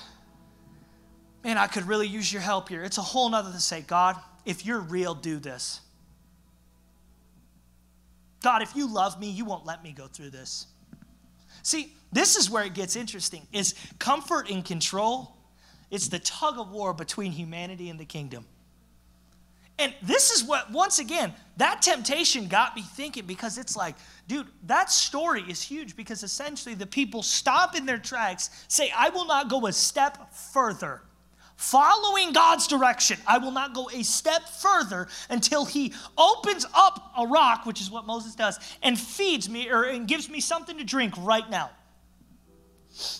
man, 1.44 1.56
I 1.56 1.66
could 1.66 1.86
really 1.86 2.08
use 2.08 2.32
your 2.32 2.42
help 2.42 2.68
here. 2.68 2.82
It's 2.82 2.98
a 2.98 3.02
whole 3.02 3.28
nother 3.28 3.50
thing 3.50 3.58
to 3.58 3.62
say, 3.62 3.80
God, 3.82 4.16
if 4.44 4.66
you're 4.66 4.80
real, 4.80 5.14
do 5.14 5.38
this. 5.38 5.80
God, 8.42 8.62
if 8.62 8.74
you 8.74 8.92
love 8.92 9.20
me, 9.20 9.30
you 9.30 9.44
won't 9.44 9.64
let 9.64 9.84
me 9.84 9.92
go 9.92 10.08
through 10.08 10.30
this. 10.30 10.66
See, 11.62 11.94
this 12.12 12.36
is 12.36 12.50
where 12.50 12.64
it 12.64 12.74
gets 12.74 12.96
interesting. 12.96 13.46
Is 13.52 13.74
comfort 13.98 14.50
and 14.50 14.64
control? 14.64 15.36
It's 15.90 16.08
the 16.08 16.18
tug 16.18 16.58
of 16.58 16.70
war 16.70 16.92
between 16.92 17.32
humanity 17.32 17.88
and 17.88 17.98
the 17.98 18.04
kingdom. 18.04 18.46
And 19.78 19.94
this 20.02 20.30
is 20.30 20.44
what, 20.44 20.70
once 20.70 20.98
again, 20.98 21.32
that 21.56 21.82
temptation 21.82 22.46
got 22.46 22.76
me 22.76 22.82
thinking 22.82 23.26
because 23.26 23.58
it's 23.58 23.76
like, 23.76 23.96
dude, 24.28 24.46
that 24.66 24.90
story 24.90 25.42
is 25.48 25.62
huge 25.62 25.96
because 25.96 26.22
essentially 26.22 26.74
the 26.74 26.86
people 26.86 27.22
stop 27.22 27.74
in 27.74 27.86
their 27.86 27.98
tracks, 27.98 28.50
say, 28.68 28.92
I 28.96 29.08
will 29.08 29.26
not 29.26 29.48
go 29.48 29.66
a 29.66 29.72
step 29.72 30.32
further 30.34 31.02
following 31.56 32.32
God's 32.32 32.66
direction. 32.66 33.18
I 33.26 33.38
will 33.38 33.50
not 33.50 33.74
go 33.74 33.88
a 33.92 34.02
step 34.02 34.48
further 34.48 35.08
until 35.30 35.64
He 35.64 35.92
opens 36.18 36.66
up 36.74 37.12
a 37.16 37.26
rock, 37.26 37.66
which 37.66 37.80
is 37.80 37.90
what 37.90 38.06
Moses 38.06 38.34
does, 38.34 38.58
and 38.82 38.98
feeds 38.98 39.48
me 39.48 39.70
or 39.70 39.84
and 39.84 40.06
gives 40.08 40.28
me 40.28 40.40
something 40.40 40.78
to 40.78 40.84
drink 40.84 41.14
right 41.18 41.48
now. 41.48 41.70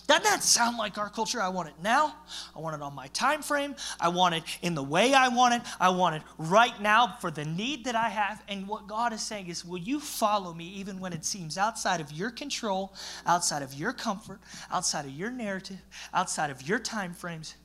Doesn't 0.05 0.23
that 0.23 0.43
sound 0.43 0.77
like 0.77 0.99
our 0.99 1.09
culture? 1.09 1.41
I 1.41 1.49
want 1.49 1.69
it 1.69 1.75
now. 1.81 2.15
I 2.55 2.59
want 2.59 2.75
it 2.75 2.81
on 2.83 2.93
my 2.93 3.07
time 3.07 3.41
frame. 3.41 3.75
I 3.99 4.09
want 4.09 4.35
it 4.35 4.43
in 4.61 4.75
the 4.75 4.83
way 4.83 5.13
I 5.13 5.29
want 5.29 5.55
it. 5.55 5.61
I 5.79 5.89
want 5.89 6.15
it 6.15 6.21
right 6.37 6.79
now 6.79 7.17
for 7.19 7.31
the 7.31 7.45
need 7.45 7.85
that 7.85 7.95
I 7.95 8.09
have. 8.09 8.43
And 8.47 8.67
what 8.67 8.87
God 8.87 9.13
is 9.13 9.21
saying 9.21 9.47
is, 9.47 9.65
will 9.65 9.79
you 9.79 9.99
follow 9.99 10.53
me 10.53 10.67
even 10.75 10.99
when 10.99 11.11
it 11.11 11.25
seems 11.25 11.57
outside 11.57 12.01
of 12.01 12.11
your 12.11 12.29
control, 12.29 12.93
outside 13.25 13.63
of 13.63 13.73
your 13.73 13.93
comfort, 13.93 14.41
outside 14.71 15.05
of 15.05 15.11
your 15.11 15.31
narrative, 15.31 15.81
outside 16.13 16.51
of 16.51 16.61
your 16.67 16.77
time 16.77 17.13
frames? 17.13 17.55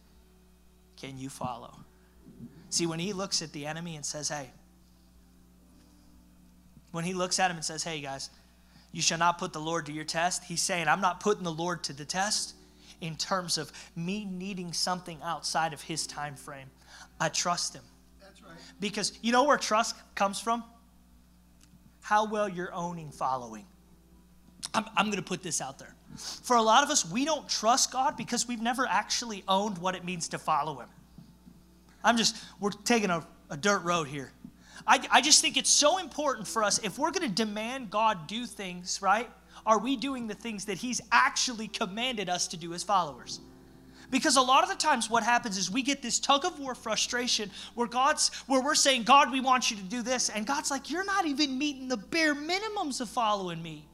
Can 1.01 1.19
you 1.19 1.29
follow? 1.29 1.75
See, 2.71 2.87
when 2.87 2.99
he 2.99 3.13
looks 3.13 3.41
at 3.43 3.53
the 3.53 3.67
enemy 3.67 3.97
and 3.97 4.05
says, 4.05 4.29
hey, 4.29 4.51
when 6.91 7.05
he 7.05 7.15
looks 7.15 7.39
at 7.39 7.51
him 7.51 7.57
and 7.57 7.65
says, 7.65 7.83
hey, 7.83 8.01
guys, 8.01 8.31
you 8.93 9.03
shall 9.03 9.19
not 9.19 9.39
put 9.39 9.53
the 9.53 9.61
Lord 9.61 9.87
to 9.87 9.93
your 9.93 10.05
test, 10.05 10.45
he's 10.45 10.63
saying, 10.63 10.89
I'm 10.89 11.01
not 11.01 11.21
putting 11.21 11.45
the 11.45 11.53
Lord 11.53 11.85
to 11.85 11.93
the 11.93 12.05
test 12.05 12.55
in 13.01 13.17
terms 13.17 13.59
of 13.59 13.71
me 13.95 14.25
needing 14.25 14.73
something 14.73 15.19
outside 15.23 15.73
of 15.73 15.83
his 15.83 16.07
time 16.07 16.35
frame. 16.35 16.69
I 17.21 17.29
trust 17.29 17.75
him. 17.75 17.85
That's 18.21 18.43
right. 18.43 18.53
Because 18.81 19.19
you 19.23 19.33
know 19.33 19.45
where 19.45 19.57
trust 19.57 19.95
comes 20.15 20.41
from? 20.41 20.65
How 22.01 22.27
well 22.27 22.49
you're 22.49 22.75
owning 22.75 23.11
following. 23.11 23.67
I'm, 24.75 24.85
I'm 24.97 25.07
going 25.07 25.17
to 25.17 25.23
put 25.23 25.43
this 25.43 25.61
out 25.61 25.79
there. 25.79 25.95
For 26.17 26.57
a 26.57 26.63
lot 26.63 26.83
of 26.83 26.91
us, 26.91 27.09
we 27.11 27.25
don't 27.25 27.49
trust 27.49 27.93
God 27.93 28.17
because 28.17 28.49
we've 28.49 28.63
never 28.63 28.87
actually 28.87 29.45
owned 29.47 29.79
what 29.79 29.95
it 29.95 30.05
means 30.05 30.29
to 30.29 30.39
follow 30.39 30.81
Him. 30.81 30.89
I'm 32.03 32.17
just, 32.17 32.37
we're 32.61 32.71
taking 32.71 33.11
a, 33.11 33.27
a 33.51 33.57
dirt 33.57 33.85
road 33.85 34.09
here. 34.09 34.33
I, 34.87 35.07
I 35.11 35.21
just 35.21 35.43
think 35.43 35.57
it's 35.57 35.71
so 35.71 35.99
important 35.99 36.47
for 36.47 36.63
us, 36.63 36.79
if 36.83 36.99
we're 36.99 37.11
going 37.11 37.29
to 37.29 37.35
demand 37.35 37.91
God 37.91 38.27
do 38.27 38.47
things, 38.47 39.01
right? 39.03 39.29
Are 39.67 39.79
we 39.79 39.97
doing 39.97 40.27
the 40.27 40.35
things 40.35 40.65
that 40.67 40.79
He's 40.79 41.01
actually 41.13 41.69
commanded 41.69 42.29
us 42.29 42.49
to 42.49 42.57
do 42.57 42.73
as 42.73 42.83
followers? 42.83 43.41
Because 44.11 44.37
a 44.37 44.41
lot 44.43 44.63
of 44.63 44.71
the 44.71 44.77
times 44.77 45.11
what 45.11 45.23
happens 45.23 45.59
is 45.59 45.71
we 45.71 45.83
get 45.83 46.01
this 46.01 46.19
tug 46.19 46.47
of 46.47 46.59
war 46.59 46.75
frustration 46.75 47.51
where 47.75 47.87
God's 47.87 48.31
where 48.47 48.63
we're 48.63 48.75
saying, 48.75 49.03
God, 49.03 49.31
we 49.31 49.41
want 49.41 49.71
you 49.71 49.77
to 49.77 49.83
do 49.83 50.01
this, 50.03 50.31
and 50.31 50.47
God's 50.47 50.71
like, 50.71 50.91
You're 50.91 51.05
not 51.05 51.27
even 51.27 51.59
meeting 51.59 51.89
the 51.89 51.97
bare 51.97 52.35
minimums 52.35 53.01
of 53.01 53.09
following 53.09 53.63
me. 53.63 53.88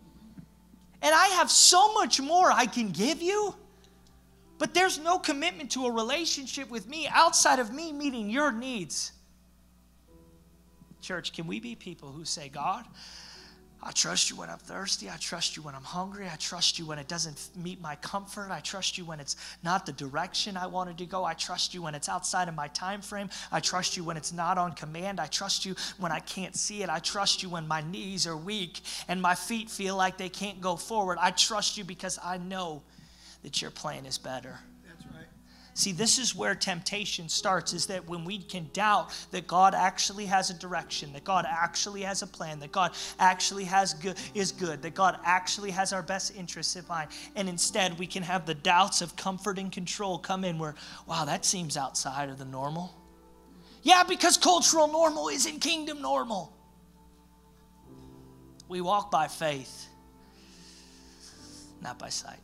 And 1.04 1.14
I 1.14 1.28
have 1.28 1.50
so 1.50 1.92
much 1.92 2.18
more 2.18 2.50
I 2.50 2.64
can 2.64 2.90
give 2.90 3.20
you. 3.20 3.54
But 4.56 4.72
there's 4.72 4.98
no 4.98 5.18
commitment 5.18 5.70
to 5.72 5.84
a 5.84 5.92
relationship 5.92 6.70
with 6.70 6.88
me 6.88 7.06
outside 7.08 7.58
of 7.58 7.74
me 7.74 7.92
meeting 7.92 8.30
your 8.30 8.50
needs. 8.50 9.12
Church, 11.02 11.34
can 11.34 11.46
we 11.46 11.60
be 11.60 11.74
people 11.74 12.10
who 12.10 12.24
say, 12.24 12.48
God, 12.48 12.86
I 13.86 13.90
trust 13.90 14.30
you 14.30 14.36
when 14.36 14.48
I'm 14.48 14.58
thirsty. 14.58 15.10
I 15.10 15.16
trust 15.18 15.58
you 15.58 15.62
when 15.62 15.74
I'm 15.74 15.84
hungry. 15.84 16.26
I 16.32 16.36
trust 16.36 16.78
you 16.78 16.86
when 16.86 16.98
it 16.98 17.06
doesn't 17.06 17.50
meet 17.54 17.82
my 17.82 17.96
comfort. 17.96 18.50
I 18.50 18.60
trust 18.60 18.96
you 18.96 19.04
when 19.04 19.20
it's 19.20 19.36
not 19.62 19.84
the 19.84 19.92
direction 19.92 20.56
I 20.56 20.66
wanted 20.66 20.96
to 20.98 21.04
go. 21.04 21.22
I 21.22 21.34
trust 21.34 21.74
you 21.74 21.82
when 21.82 21.94
it's 21.94 22.08
outside 22.08 22.48
of 22.48 22.54
my 22.54 22.68
time 22.68 23.02
frame. 23.02 23.28
I 23.52 23.60
trust 23.60 23.94
you 23.98 24.02
when 24.02 24.16
it's 24.16 24.32
not 24.32 24.56
on 24.56 24.72
command. 24.72 25.20
I 25.20 25.26
trust 25.26 25.66
you 25.66 25.74
when 25.98 26.12
I 26.12 26.20
can't 26.20 26.56
see 26.56 26.82
it. 26.82 26.88
I 26.88 26.98
trust 26.98 27.42
you 27.42 27.50
when 27.50 27.68
my 27.68 27.82
knees 27.82 28.26
are 28.26 28.38
weak 28.38 28.80
and 29.06 29.20
my 29.20 29.34
feet 29.34 29.68
feel 29.68 29.96
like 29.96 30.16
they 30.16 30.30
can't 30.30 30.62
go 30.62 30.76
forward. 30.76 31.18
I 31.20 31.30
trust 31.30 31.76
you 31.76 31.84
because 31.84 32.18
I 32.24 32.38
know 32.38 32.82
that 33.42 33.60
your 33.60 33.70
plan 33.70 34.06
is 34.06 34.16
better. 34.16 34.60
See, 35.76 35.90
this 35.90 36.20
is 36.20 36.36
where 36.36 36.54
temptation 36.54 37.28
starts 37.28 37.72
is 37.72 37.86
that 37.86 38.08
when 38.08 38.24
we 38.24 38.38
can 38.38 38.70
doubt 38.72 39.12
that 39.32 39.48
God 39.48 39.74
actually 39.74 40.26
has 40.26 40.48
a 40.48 40.54
direction, 40.54 41.12
that 41.14 41.24
God 41.24 41.44
actually 41.48 42.02
has 42.02 42.22
a 42.22 42.28
plan, 42.28 42.60
that 42.60 42.70
God 42.70 42.92
actually 43.18 43.64
has 43.64 43.92
good 43.94 44.16
is 44.34 44.52
good, 44.52 44.82
that 44.82 44.94
God 44.94 45.18
actually 45.24 45.72
has 45.72 45.92
our 45.92 46.02
best 46.02 46.36
interests 46.36 46.76
in 46.76 46.84
mind. 46.88 47.10
And 47.34 47.48
instead 47.48 47.98
we 47.98 48.06
can 48.06 48.22
have 48.22 48.46
the 48.46 48.54
doubts 48.54 49.02
of 49.02 49.16
comfort 49.16 49.58
and 49.58 49.72
control 49.72 50.16
come 50.16 50.44
in 50.44 50.60
where, 50.60 50.76
wow, 51.08 51.24
that 51.24 51.44
seems 51.44 51.76
outside 51.76 52.28
of 52.28 52.38
the 52.38 52.44
normal. 52.44 52.94
Yeah, 53.82 54.04
because 54.04 54.36
cultural 54.36 54.86
normal 54.86 55.28
isn't 55.28 55.58
kingdom 55.58 56.00
normal. 56.00 56.52
We 58.68 58.80
walk 58.80 59.10
by 59.10 59.26
faith, 59.26 59.88
not 61.82 61.98
by 61.98 62.10
sight. 62.10 62.38